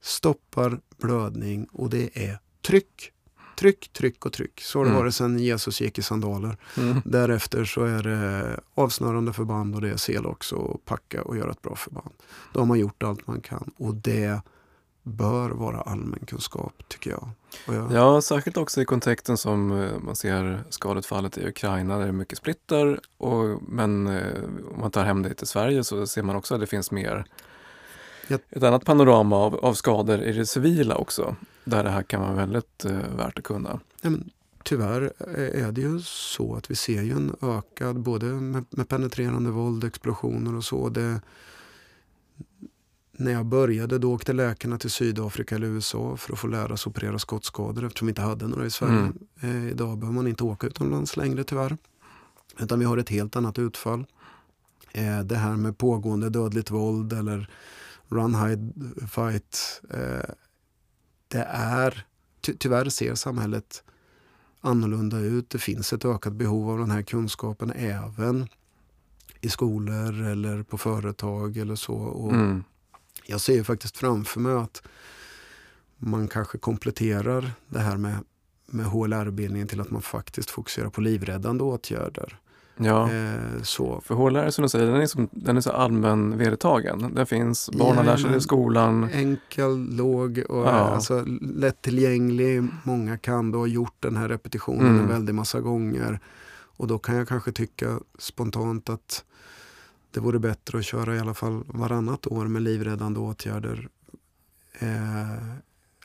[0.00, 3.12] stoppar blödning och det är tryck.
[3.60, 4.60] Tryck, tryck och tryck.
[4.60, 5.02] Så har det mm.
[5.02, 6.56] varit sedan Jesus gick i sandaler.
[6.76, 7.02] Mm.
[7.04, 11.50] Därefter så är det avsnörande förband och det är sel också och packa och göra
[11.50, 12.10] ett bra förband.
[12.52, 14.40] Då har man gjort allt man kan och det
[15.02, 17.28] bör vara allmänkunskap tycker jag.
[17.66, 17.92] jag.
[17.92, 22.12] Ja, särskilt också i kontexten som eh, man ser skadeutfallet i Ukraina där det är
[22.12, 23.00] mycket splitter.
[23.16, 24.44] Och, men eh,
[24.74, 27.24] om man tar hem det till Sverige så ser man också att det finns mer
[28.28, 28.40] jag...
[28.50, 31.36] ett annat panorama av, av skador i det civila också.
[31.64, 33.80] Där det här kan vara väldigt eh, värt att kunna.
[34.02, 34.30] Ja, men,
[34.64, 39.50] tyvärr är det ju så att vi ser ju en ökad, både med, med penetrerande
[39.50, 40.88] våld, explosioner och så.
[40.88, 41.20] Det,
[43.20, 46.90] när jag började då åkte läkarna till Sydafrika eller USA för att få lära sig
[46.90, 49.12] operera skottskador eftersom vi inte hade några i Sverige.
[49.40, 49.66] Mm.
[49.66, 51.76] Eh, idag behöver man inte åka utomlands längre tyvärr.
[52.58, 54.06] Utan vi har ett helt annat utfall.
[54.92, 57.50] Eh, det här med pågående dödligt våld eller
[58.08, 58.72] run, hide,
[59.06, 59.82] fight.
[59.90, 60.30] Eh,
[61.30, 62.06] det är,
[62.40, 63.82] ty tyvärr ser samhället
[64.60, 65.50] annorlunda ut.
[65.50, 68.48] Det finns ett ökat behov av den här kunskapen även
[69.40, 71.94] i skolor eller på företag eller så.
[71.94, 72.64] Och mm.
[73.26, 74.82] Jag ser faktiskt framför mig att
[75.96, 78.16] man kanske kompletterar det här med,
[78.66, 82.38] med HLR-bildningen till att man faktiskt fokuserar på livräddande åtgärder.
[82.82, 84.00] Ja, eh, så.
[84.04, 87.14] för HLR som du säger, den är, som, den är så allmän vedertagen.
[87.14, 89.08] Den finns, barnen lär sig i skolan.
[89.12, 90.70] Enkel, låg och ja.
[90.70, 92.64] alltså, lättillgänglig.
[92.82, 95.00] Många kan då ha gjort den här repetitionen mm.
[95.00, 96.20] en väldig massa gånger.
[96.76, 99.24] Och då kan jag kanske tycka spontant att
[100.10, 103.88] det vore bättre att köra i alla fall varannat år med livräddande åtgärder.
[104.78, 105.56] Eh,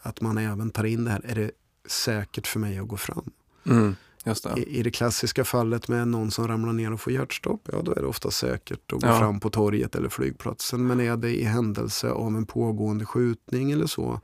[0.02, 1.22] att man även tar in det här.
[1.26, 1.52] Är det
[1.86, 3.32] säkert för mig att gå fram?
[3.66, 3.96] Mm,
[4.26, 4.60] det.
[4.60, 7.92] I, I, det klassiska fallet med någon som ramlar ner och får hjärtstopp, ja då
[7.92, 9.20] är det ofta säkert att gå ja.
[9.20, 10.88] fram på torget eller flygplatsen.
[10.88, 14.22] Men är det i händelse av en pågående skjutning eller så,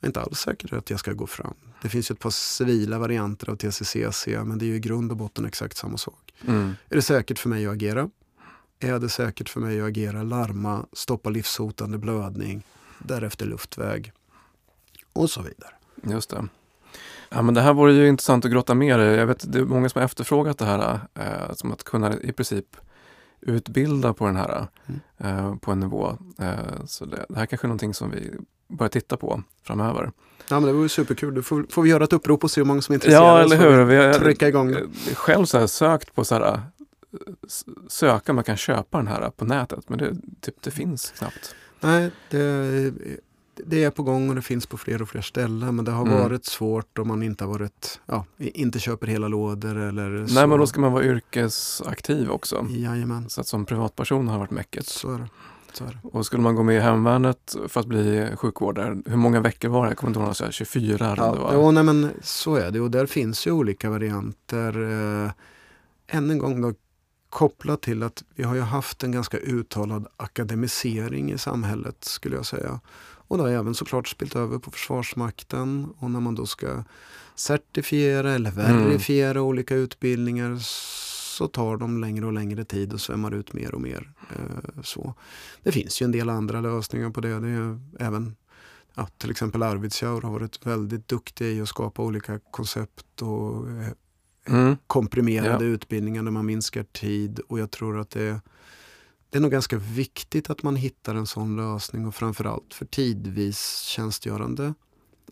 [0.00, 1.54] är inte alls säkert att jag ska gå fram.
[1.82, 5.16] Det finns ett par civila varianter av TCCC, men det är ju i grund och
[5.16, 6.34] botten exakt samma sak.
[6.46, 6.74] Mm.
[6.88, 8.10] Är det säkert för mig att agera?
[8.84, 12.62] är det säkert för mig att agera, larma, stoppa livshotande blödning,
[12.98, 14.12] därefter luftväg
[15.12, 15.72] och så vidare.
[16.02, 16.48] Just det.
[17.34, 19.16] Ja, men det här vore ju intressant att grotta mer i.
[19.16, 22.32] Jag vet det är många som har efterfrågat det här, eh, som att kunna i
[22.32, 22.76] princip
[23.40, 25.00] utbilda på den här mm.
[25.18, 26.18] eh, på en nivå.
[26.38, 28.30] Eh, så det, det, här kanske är någonting som vi
[28.68, 30.12] börjar titta på framöver.
[30.48, 31.34] Ja men det vore superkul.
[31.34, 33.26] Då får, får vi göra ett upprop och se hur många som är intresserade.
[33.26, 33.84] Ja, eller hur.
[33.84, 35.14] Vi har trycka igång det.
[35.14, 36.60] själv så här sökt på så här,
[37.88, 41.54] söka om man kan köpa den här på nätet men det, typ, det finns knappt.
[41.80, 42.92] Nej, det,
[43.66, 46.06] det är på gång och det finns på fler och fler ställen men det har
[46.06, 46.18] mm.
[46.18, 50.34] varit svårt om man inte har varit, ja, inte köper hela lådor eller så.
[50.34, 52.66] Nej men då ska man vara yrkesaktiv också.
[52.70, 53.28] Jajamän.
[53.28, 54.86] Så att som privatperson har varit mäcket.
[54.86, 55.28] Så är det.
[55.72, 55.98] Så är det.
[56.02, 59.84] Och skulle man gå med i hemvärnet för att bli sjukvårdare, hur många veckor var
[59.84, 59.90] det?
[59.90, 61.52] Jag kommer inte ihåg, 24 eller ja, det var.
[61.52, 64.82] Ja, nej, men så är det och där finns ju olika varianter.
[65.24, 65.30] Eh,
[66.16, 66.72] än en gång då
[67.34, 72.46] kopplat till att vi har ju haft en ganska uttalad akademisering i samhället skulle jag
[72.46, 72.80] säga.
[73.28, 76.84] Och det har även såklart spilt över på Försvarsmakten och när man då ska
[77.34, 78.84] certifiera eller mm.
[78.84, 79.42] verifiera mm.
[79.42, 80.58] olika utbildningar
[81.36, 84.12] så tar de längre och längre tid och svämmar ut mer och mer.
[84.30, 85.14] Eh, så.
[85.62, 87.40] Det finns ju en del andra lösningar på det.
[87.40, 88.36] det är även
[88.94, 93.88] ja, till exempel Arvidsjaur har varit väldigt duktiga i att skapa olika koncept och eh,
[94.48, 94.76] mm.
[94.86, 95.70] komprimerade ja.
[95.70, 98.40] utbildningar där man minskar tid och jag tror att det,
[99.34, 103.80] det är nog ganska viktigt att man hittar en sån lösning och framförallt för tidvis
[103.80, 104.74] tjänstgörande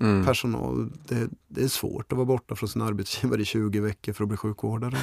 [0.01, 0.27] mm.
[0.27, 0.93] personal.
[1.09, 4.29] Det, det, är svårt att vara borta från sin arbetsgivare i 20 veckor för att
[4.29, 4.97] bli sjukvårdare.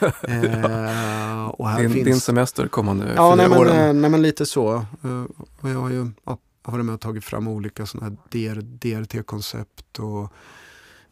[0.00, 2.04] eh, och här din, finns...
[2.04, 3.88] din semester kommande ja, nej, men, åren?
[3.88, 4.86] Eh, nej men lite så.
[5.04, 5.24] Uh,
[5.60, 10.32] och jag har ju ja, varit med och tagit fram olika sådana här DRT-koncept och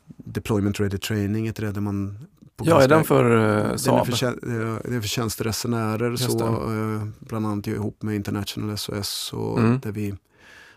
[0.06, 2.26] Deployment Ready Training, ett där man
[2.64, 4.06] ja, är den för uh, Saab?
[4.06, 9.32] Den är för, det är för tjänsteresenärer, så, uh, bland annat ihop med International SOS.
[9.32, 9.80] Och mm.
[9.80, 10.14] där, vi,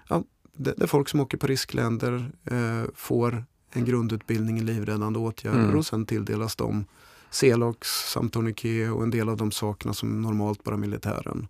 [0.08, 0.24] ja,
[0.54, 5.78] där, där, folk som åker på riskländer uh, får en grundutbildning i livräddande åtgärder mm.
[5.78, 6.86] och sen tilldelas de
[7.30, 11.48] Celox, samt tourniquet och en del av de sakerna som normalt bara militären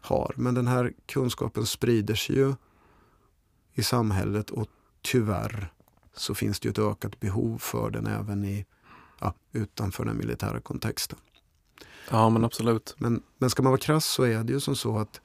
[0.00, 0.34] har.
[0.36, 2.54] Men den här kunskapen sprider sig ju
[3.74, 4.68] i samhället och
[5.02, 5.72] tyvärr
[6.14, 8.66] så finns det ett ökat behov för den även i
[9.20, 11.18] ja, utanför den militära kontexten.
[12.10, 12.94] Ja men absolut.
[12.98, 15.20] Men, men ska man vara krass så är det ju som så att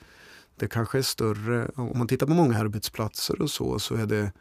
[0.55, 4.31] det kanske är större, om man tittar på många arbetsplatser och så, så är det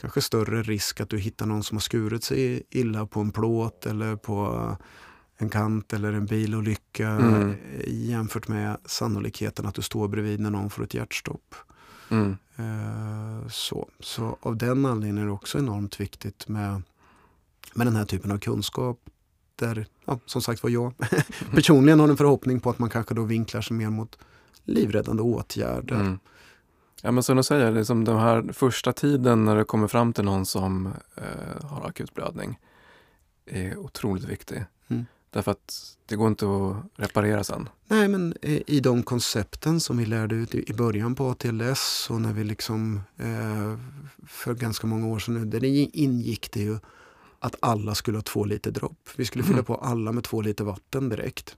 [0.00, 3.86] kanske större risk att du hittar någon som har skurit sig illa på en plåt
[3.86, 4.76] eller på
[5.36, 7.56] en kant eller en bilolycka mm.
[7.86, 11.54] jämfört med sannolikheten att du står bredvid när någon får ett hjärtstopp.
[12.08, 12.36] Mm.
[12.56, 13.88] Eh, så.
[14.00, 16.82] så av den anledningen är det också enormt viktigt med,
[17.74, 19.00] med den här typen av kunskap.
[19.56, 20.94] Där, ja, som sagt var jag
[21.54, 24.18] personligen har en förhoppning på att man kanske då vinklar sig mer mot
[24.64, 26.00] livräddande åtgärder.
[26.00, 26.18] Mm.
[27.02, 30.24] Ja men som du säger, liksom den här första tiden när det kommer fram till
[30.24, 32.58] någon som eh, har akut blödning
[33.46, 34.64] är otroligt viktig.
[34.88, 35.06] Mm.
[35.30, 37.68] Därför att det går inte att reparera sen.
[37.88, 38.34] Nej, men
[38.66, 43.00] i de koncepten som vi lärde ut i början på ATLS och när vi liksom
[43.16, 43.78] eh,
[44.26, 46.78] för ganska många år sedan, där ingick det ju
[47.42, 49.08] att alla skulle ha två liter dropp.
[49.16, 49.64] Vi skulle fylla mm.
[49.64, 51.56] på alla med två liter vatten direkt.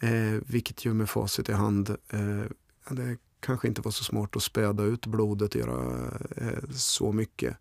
[0.00, 2.44] Eh, vilket ju med facit i hand, eh,
[2.90, 7.56] det kanske inte var så smart att späda ut blodet och göra eh, så mycket.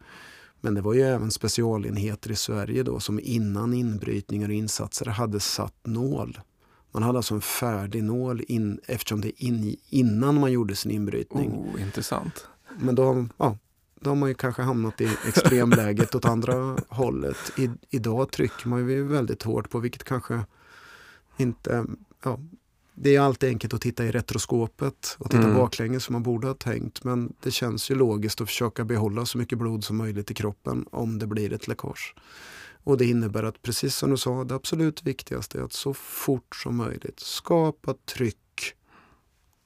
[0.62, 5.40] Men det var ju även specialenheter i Sverige då som innan inbrytningar och insatser hade
[5.40, 6.40] satt nål.
[6.92, 11.52] Man hade alltså en färdig nål in, eftersom det in, innan man gjorde sin inbrytning.
[11.52, 12.48] Oh, intressant.
[12.80, 13.58] Men då, ja,
[14.00, 17.38] då har man ju kanske hamnat i extremläget åt andra hållet.
[17.58, 20.46] I, idag trycker man ju väldigt hårt på vilket kanske
[21.38, 21.86] inte
[22.24, 22.40] ja,
[23.02, 25.56] det är alltid enkelt att titta i retroskopet och titta mm.
[25.56, 27.04] baklänges som man borde ha tänkt.
[27.04, 30.86] Men det känns ju logiskt att försöka behålla så mycket blod som möjligt i kroppen
[30.92, 32.16] om det blir ett läckage.
[32.84, 36.56] Och det innebär att precis som du sa, det absolut viktigaste är att så fort
[36.56, 38.76] som möjligt skapa tryck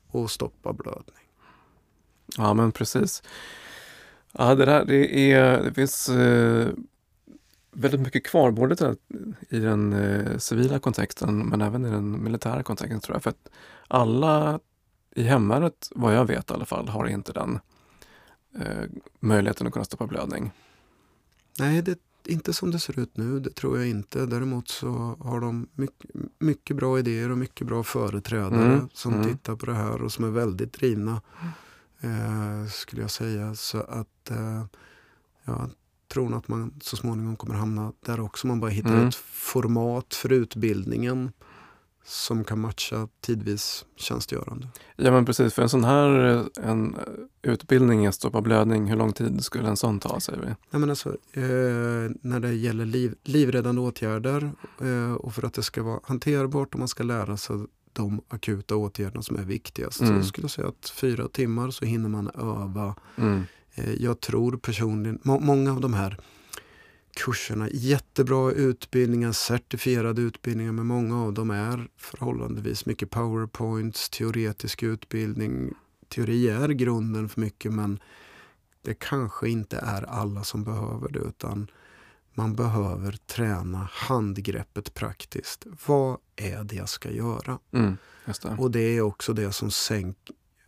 [0.07, 1.23] och stoppa blödning.
[2.37, 3.23] Ja men precis.
[4.37, 6.67] Ja, det, där, det, är, det finns eh,
[7.71, 8.95] väldigt mycket kvar, både
[9.49, 13.23] i den eh, civila kontexten men även i den militära kontexten tror jag.
[13.23, 13.49] För att
[13.87, 14.59] alla
[15.15, 17.59] i hemvärnet, vad jag vet i alla fall, har inte den
[18.59, 18.83] eh,
[19.19, 20.51] möjligheten att kunna stoppa blödning.
[21.59, 21.97] Nej, det är
[22.27, 24.25] inte som det ser ut nu, det tror jag inte.
[24.25, 28.89] Däremot så har de mycket, mycket bra idéer och mycket bra företrädare mm.
[28.93, 29.25] som mm.
[29.25, 31.21] tittar på det här och som är väldigt drivna.
[32.03, 33.55] Eh, skulle jag säga.
[33.55, 34.65] Så att eh,
[35.43, 35.69] ja,
[36.07, 38.47] tror att man så småningom kommer hamna där också.
[38.47, 39.07] Man bara hittar mm.
[39.07, 41.31] ett format för utbildningen
[42.05, 44.67] som kan matcha tidvis tjänstgörande.
[44.95, 46.95] Ja men precis, för en sån här en
[47.41, 50.55] utbildning i stoppa blödning, hur lång tid skulle en sån ta säger vi?
[50.69, 54.51] Ja, men alltså, eh, när det gäller liv, livräddande åtgärder
[54.81, 57.55] eh, och för att det ska vara hanterbart och man ska lära sig
[57.93, 60.01] de akuta åtgärderna som är viktigast.
[60.01, 60.21] Mm.
[60.21, 63.43] Så skulle jag säga att fyra timmar så hinner man öva mm.
[63.75, 66.17] Eh, jag tror personligen, må, många av de här
[67.15, 75.73] kurserna, jättebra utbildningar, certifierade utbildningar, men många av dem är förhållandevis mycket powerpoints, teoretisk utbildning.
[76.07, 77.99] Teori är grunden för mycket men
[78.81, 81.67] det kanske inte är alla som behöver det utan
[82.33, 85.65] man behöver träna handgreppet praktiskt.
[85.85, 87.59] Vad är det jag ska göra?
[87.73, 88.55] Mm, det.
[88.57, 90.17] Och det är också det som sänk...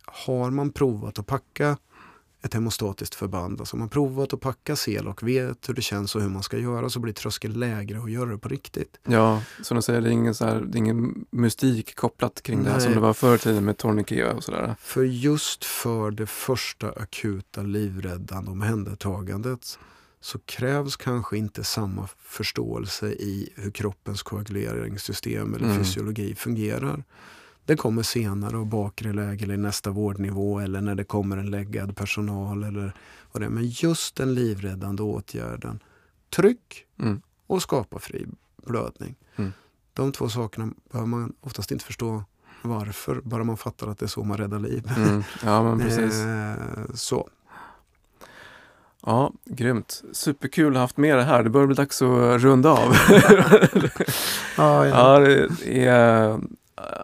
[0.04, 1.76] Har man provat att packa
[2.46, 3.60] ett hemostatiskt förband.
[3.60, 6.58] Alltså man provat att packa sel och vet hur det känns och hur man ska
[6.58, 8.98] göra så blir tröskeln lägre och göra det på riktigt.
[9.04, 12.66] Ja, som du säger, det är ingen, så här, det ingen mystik kopplat kring Nej.
[12.66, 14.74] det här som det var förr i tiden med tourniquet och sådär.
[14.80, 19.78] För just för det första akuta livräddande omhändertagandet
[20.20, 25.78] så krävs kanske inte samma förståelse i hur kroppens koaguleringssystem eller mm.
[25.78, 27.04] fysiologi fungerar.
[27.64, 31.96] Det kommer senare och bakre läge eller nästa vårdnivå eller när det kommer en läggad
[31.96, 32.64] personal.
[32.64, 32.92] Eller
[33.32, 33.50] vad det är.
[33.50, 35.82] Men just den livräddande åtgärden,
[36.30, 37.20] tryck mm.
[37.46, 38.26] och skapa fri
[38.66, 39.14] blödning.
[39.36, 39.52] Mm.
[39.92, 42.24] De två sakerna behöver man oftast inte förstå
[42.62, 44.92] varför, bara man fattar att det är så man räddar liv.
[44.96, 45.22] Mm.
[45.42, 46.20] Ja, men precis.
[46.20, 46.56] Eh,
[46.94, 47.28] så.
[49.02, 50.02] Ja, grymt.
[50.12, 51.42] Superkul att ha haft med det här.
[51.42, 52.78] Det börjar bli dags att runda av.
[54.56, 54.86] ja, ja.
[54.86, 56.38] ja, det är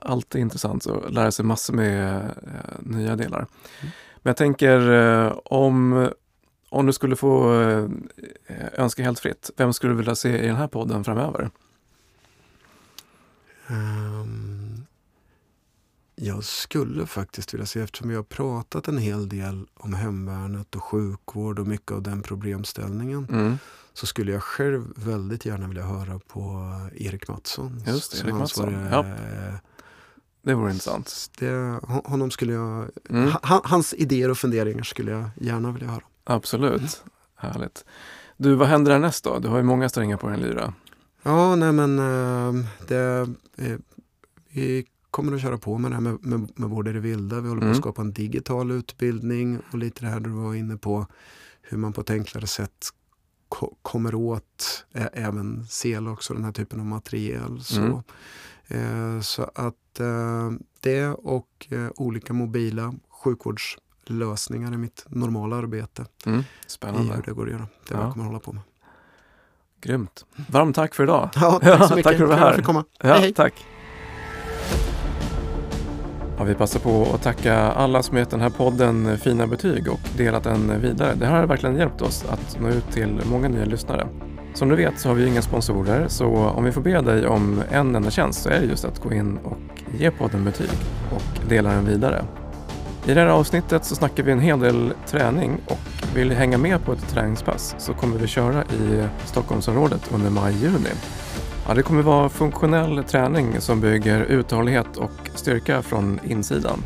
[0.01, 3.47] alltid intressant att lära sig massor med eh, nya delar.
[4.23, 6.09] Men jag tänker eh, om,
[6.69, 7.87] om du skulle få eh,
[8.73, 11.51] önska helt fritt, vem skulle du vilja se i den här podden framöver?
[13.69, 14.42] Um,
[16.25, 20.85] jag skulle faktiskt vilja se, eftersom vi har pratat en hel del om hemvärnet och
[20.85, 23.59] sjukvård och mycket av den problemställningen, mm.
[23.93, 27.83] så skulle jag själv väldigt gärna vilja höra på Erik Mattsson.
[27.87, 28.73] Just Erik Mattsson.
[28.91, 29.05] Ja.
[30.43, 31.31] Det vore intressant.
[31.39, 33.33] Det, honom skulle jag, mm.
[33.43, 36.03] hans idéer och funderingar skulle jag gärna vilja höra.
[36.25, 36.91] Absolut, mm.
[37.37, 37.85] härligt.
[38.37, 39.39] Du, vad händer härnäst då?
[39.39, 40.75] Du har ju många strängar på din lyra.
[41.23, 43.29] Ja, nej men uh, det,
[43.63, 43.79] uh,
[44.49, 47.41] vi kommer att köra på med det här med, med, med Vård i det vilda.
[47.41, 47.83] Vi håller på att mm.
[47.83, 51.07] skapa en digital utbildning och lite det här du var inne på
[51.63, 52.89] hur man på ett enklare sätt
[53.49, 57.61] ko kommer åt även Celox och den här typen av material.
[57.61, 58.03] Så,
[58.69, 59.23] mm.
[59.23, 60.01] så att
[60.81, 66.07] det och olika mobila sjukvårdslösningar i mitt normala arbete.
[66.27, 66.43] Mm.
[66.67, 67.13] Spännande.
[67.13, 67.67] I hur det går att göra.
[67.89, 68.05] Det är ja.
[68.05, 68.63] jag kommer att hålla på med.
[69.81, 70.25] Grymt.
[70.49, 71.31] Varmt tack för idag.
[71.35, 72.05] Ja, tack så mycket.
[72.05, 72.55] tack för att du var här.
[72.55, 72.85] För komma.
[72.99, 73.35] Ja, hej, hej.
[73.35, 73.67] Tack.
[76.43, 80.01] Ja, vi passar på att tacka alla som gett den här podden fina betyg och
[80.17, 81.15] delat den vidare.
[81.15, 84.07] Det här har verkligen hjälpt oss att nå ut till många nya lyssnare.
[84.55, 87.63] Som du vet så har vi inga sponsorer så om vi får be dig om
[87.71, 89.59] en enda tjänst så är det just att gå in och
[89.99, 90.71] ge podden betyg
[91.11, 92.25] och dela den vidare.
[93.07, 96.59] I det här avsnittet så snackar vi en hel del träning och vill du hänga
[96.59, 100.91] med på ett träningspass så kommer vi köra i Stockholmsområdet under maj-juni.
[101.69, 106.85] Ja, det kommer vara funktionell träning som bygger uthållighet och styrka från insidan.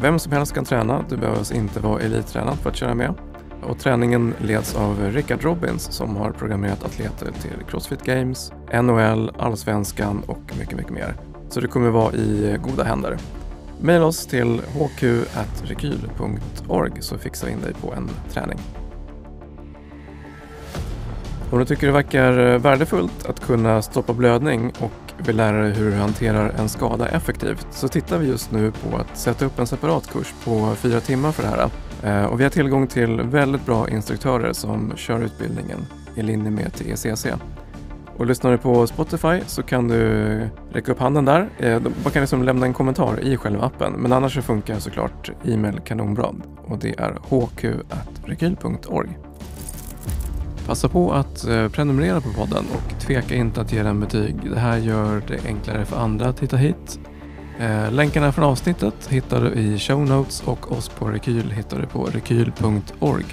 [0.00, 3.14] Vem som helst kan träna, du behöver alltså inte vara elittränad för att köra med.
[3.62, 10.22] Och träningen leds av Rickard Robbins som har programmerat atleter till Crossfit Games, NHL, Allsvenskan
[10.26, 11.14] och mycket, mycket mer.
[11.48, 13.16] Så det kommer vara i goda händer.
[13.80, 15.32] Maila oss till hq.rekyl.org
[17.00, 18.58] så fixar vi in dig på en träning.
[21.50, 25.72] Om du tycker det verkar eh, värdefullt att kunna stoppa blödning och vill lära dig
[25.72, 29.58] hur du hanterar en skada effektivt så tittar vi just nu på att sätta upp
[29.58, 31.70] en separat kurs på fyra timmar för det här.
[32.02, 36.72] Eh, och vi har tillgång till väldigt bra instruktörer som kör utbildningen i linje med
[36.74, 37.26] TECC.
[38.16, 39.98] Och lyssnar du på Spotify så kan du
[40.72, 41.48] räcka upp handen där.
[41.58, 43.92] Eh, man kan liksom lämna en kommentar i själva appen.
[43.92, 46.34] Men annars så funkar såklart e-mail kanonbra.
[46.66, 49.18] Och det är hq.rekyl.org.
[50.68, 54.50] Passa på att eh, prenumerera på podden och tveka inte att ge den betyg.
[54.50, 57.00] Det här gör det enklare för andra att hitta hit.
[57.58, 61.86] Eh, länkarna från avsnittet hittar du i show notes och oss på Rekyl hittar du
[61.86, 63.24] på rekyl.org.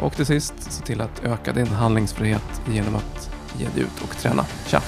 [0.00, 4.16] Och till sist, se till att öka din handlingsfrihet genom att ge dig ut och
[4.16, 4.44] träna.
[4.66, 4.80] Tja!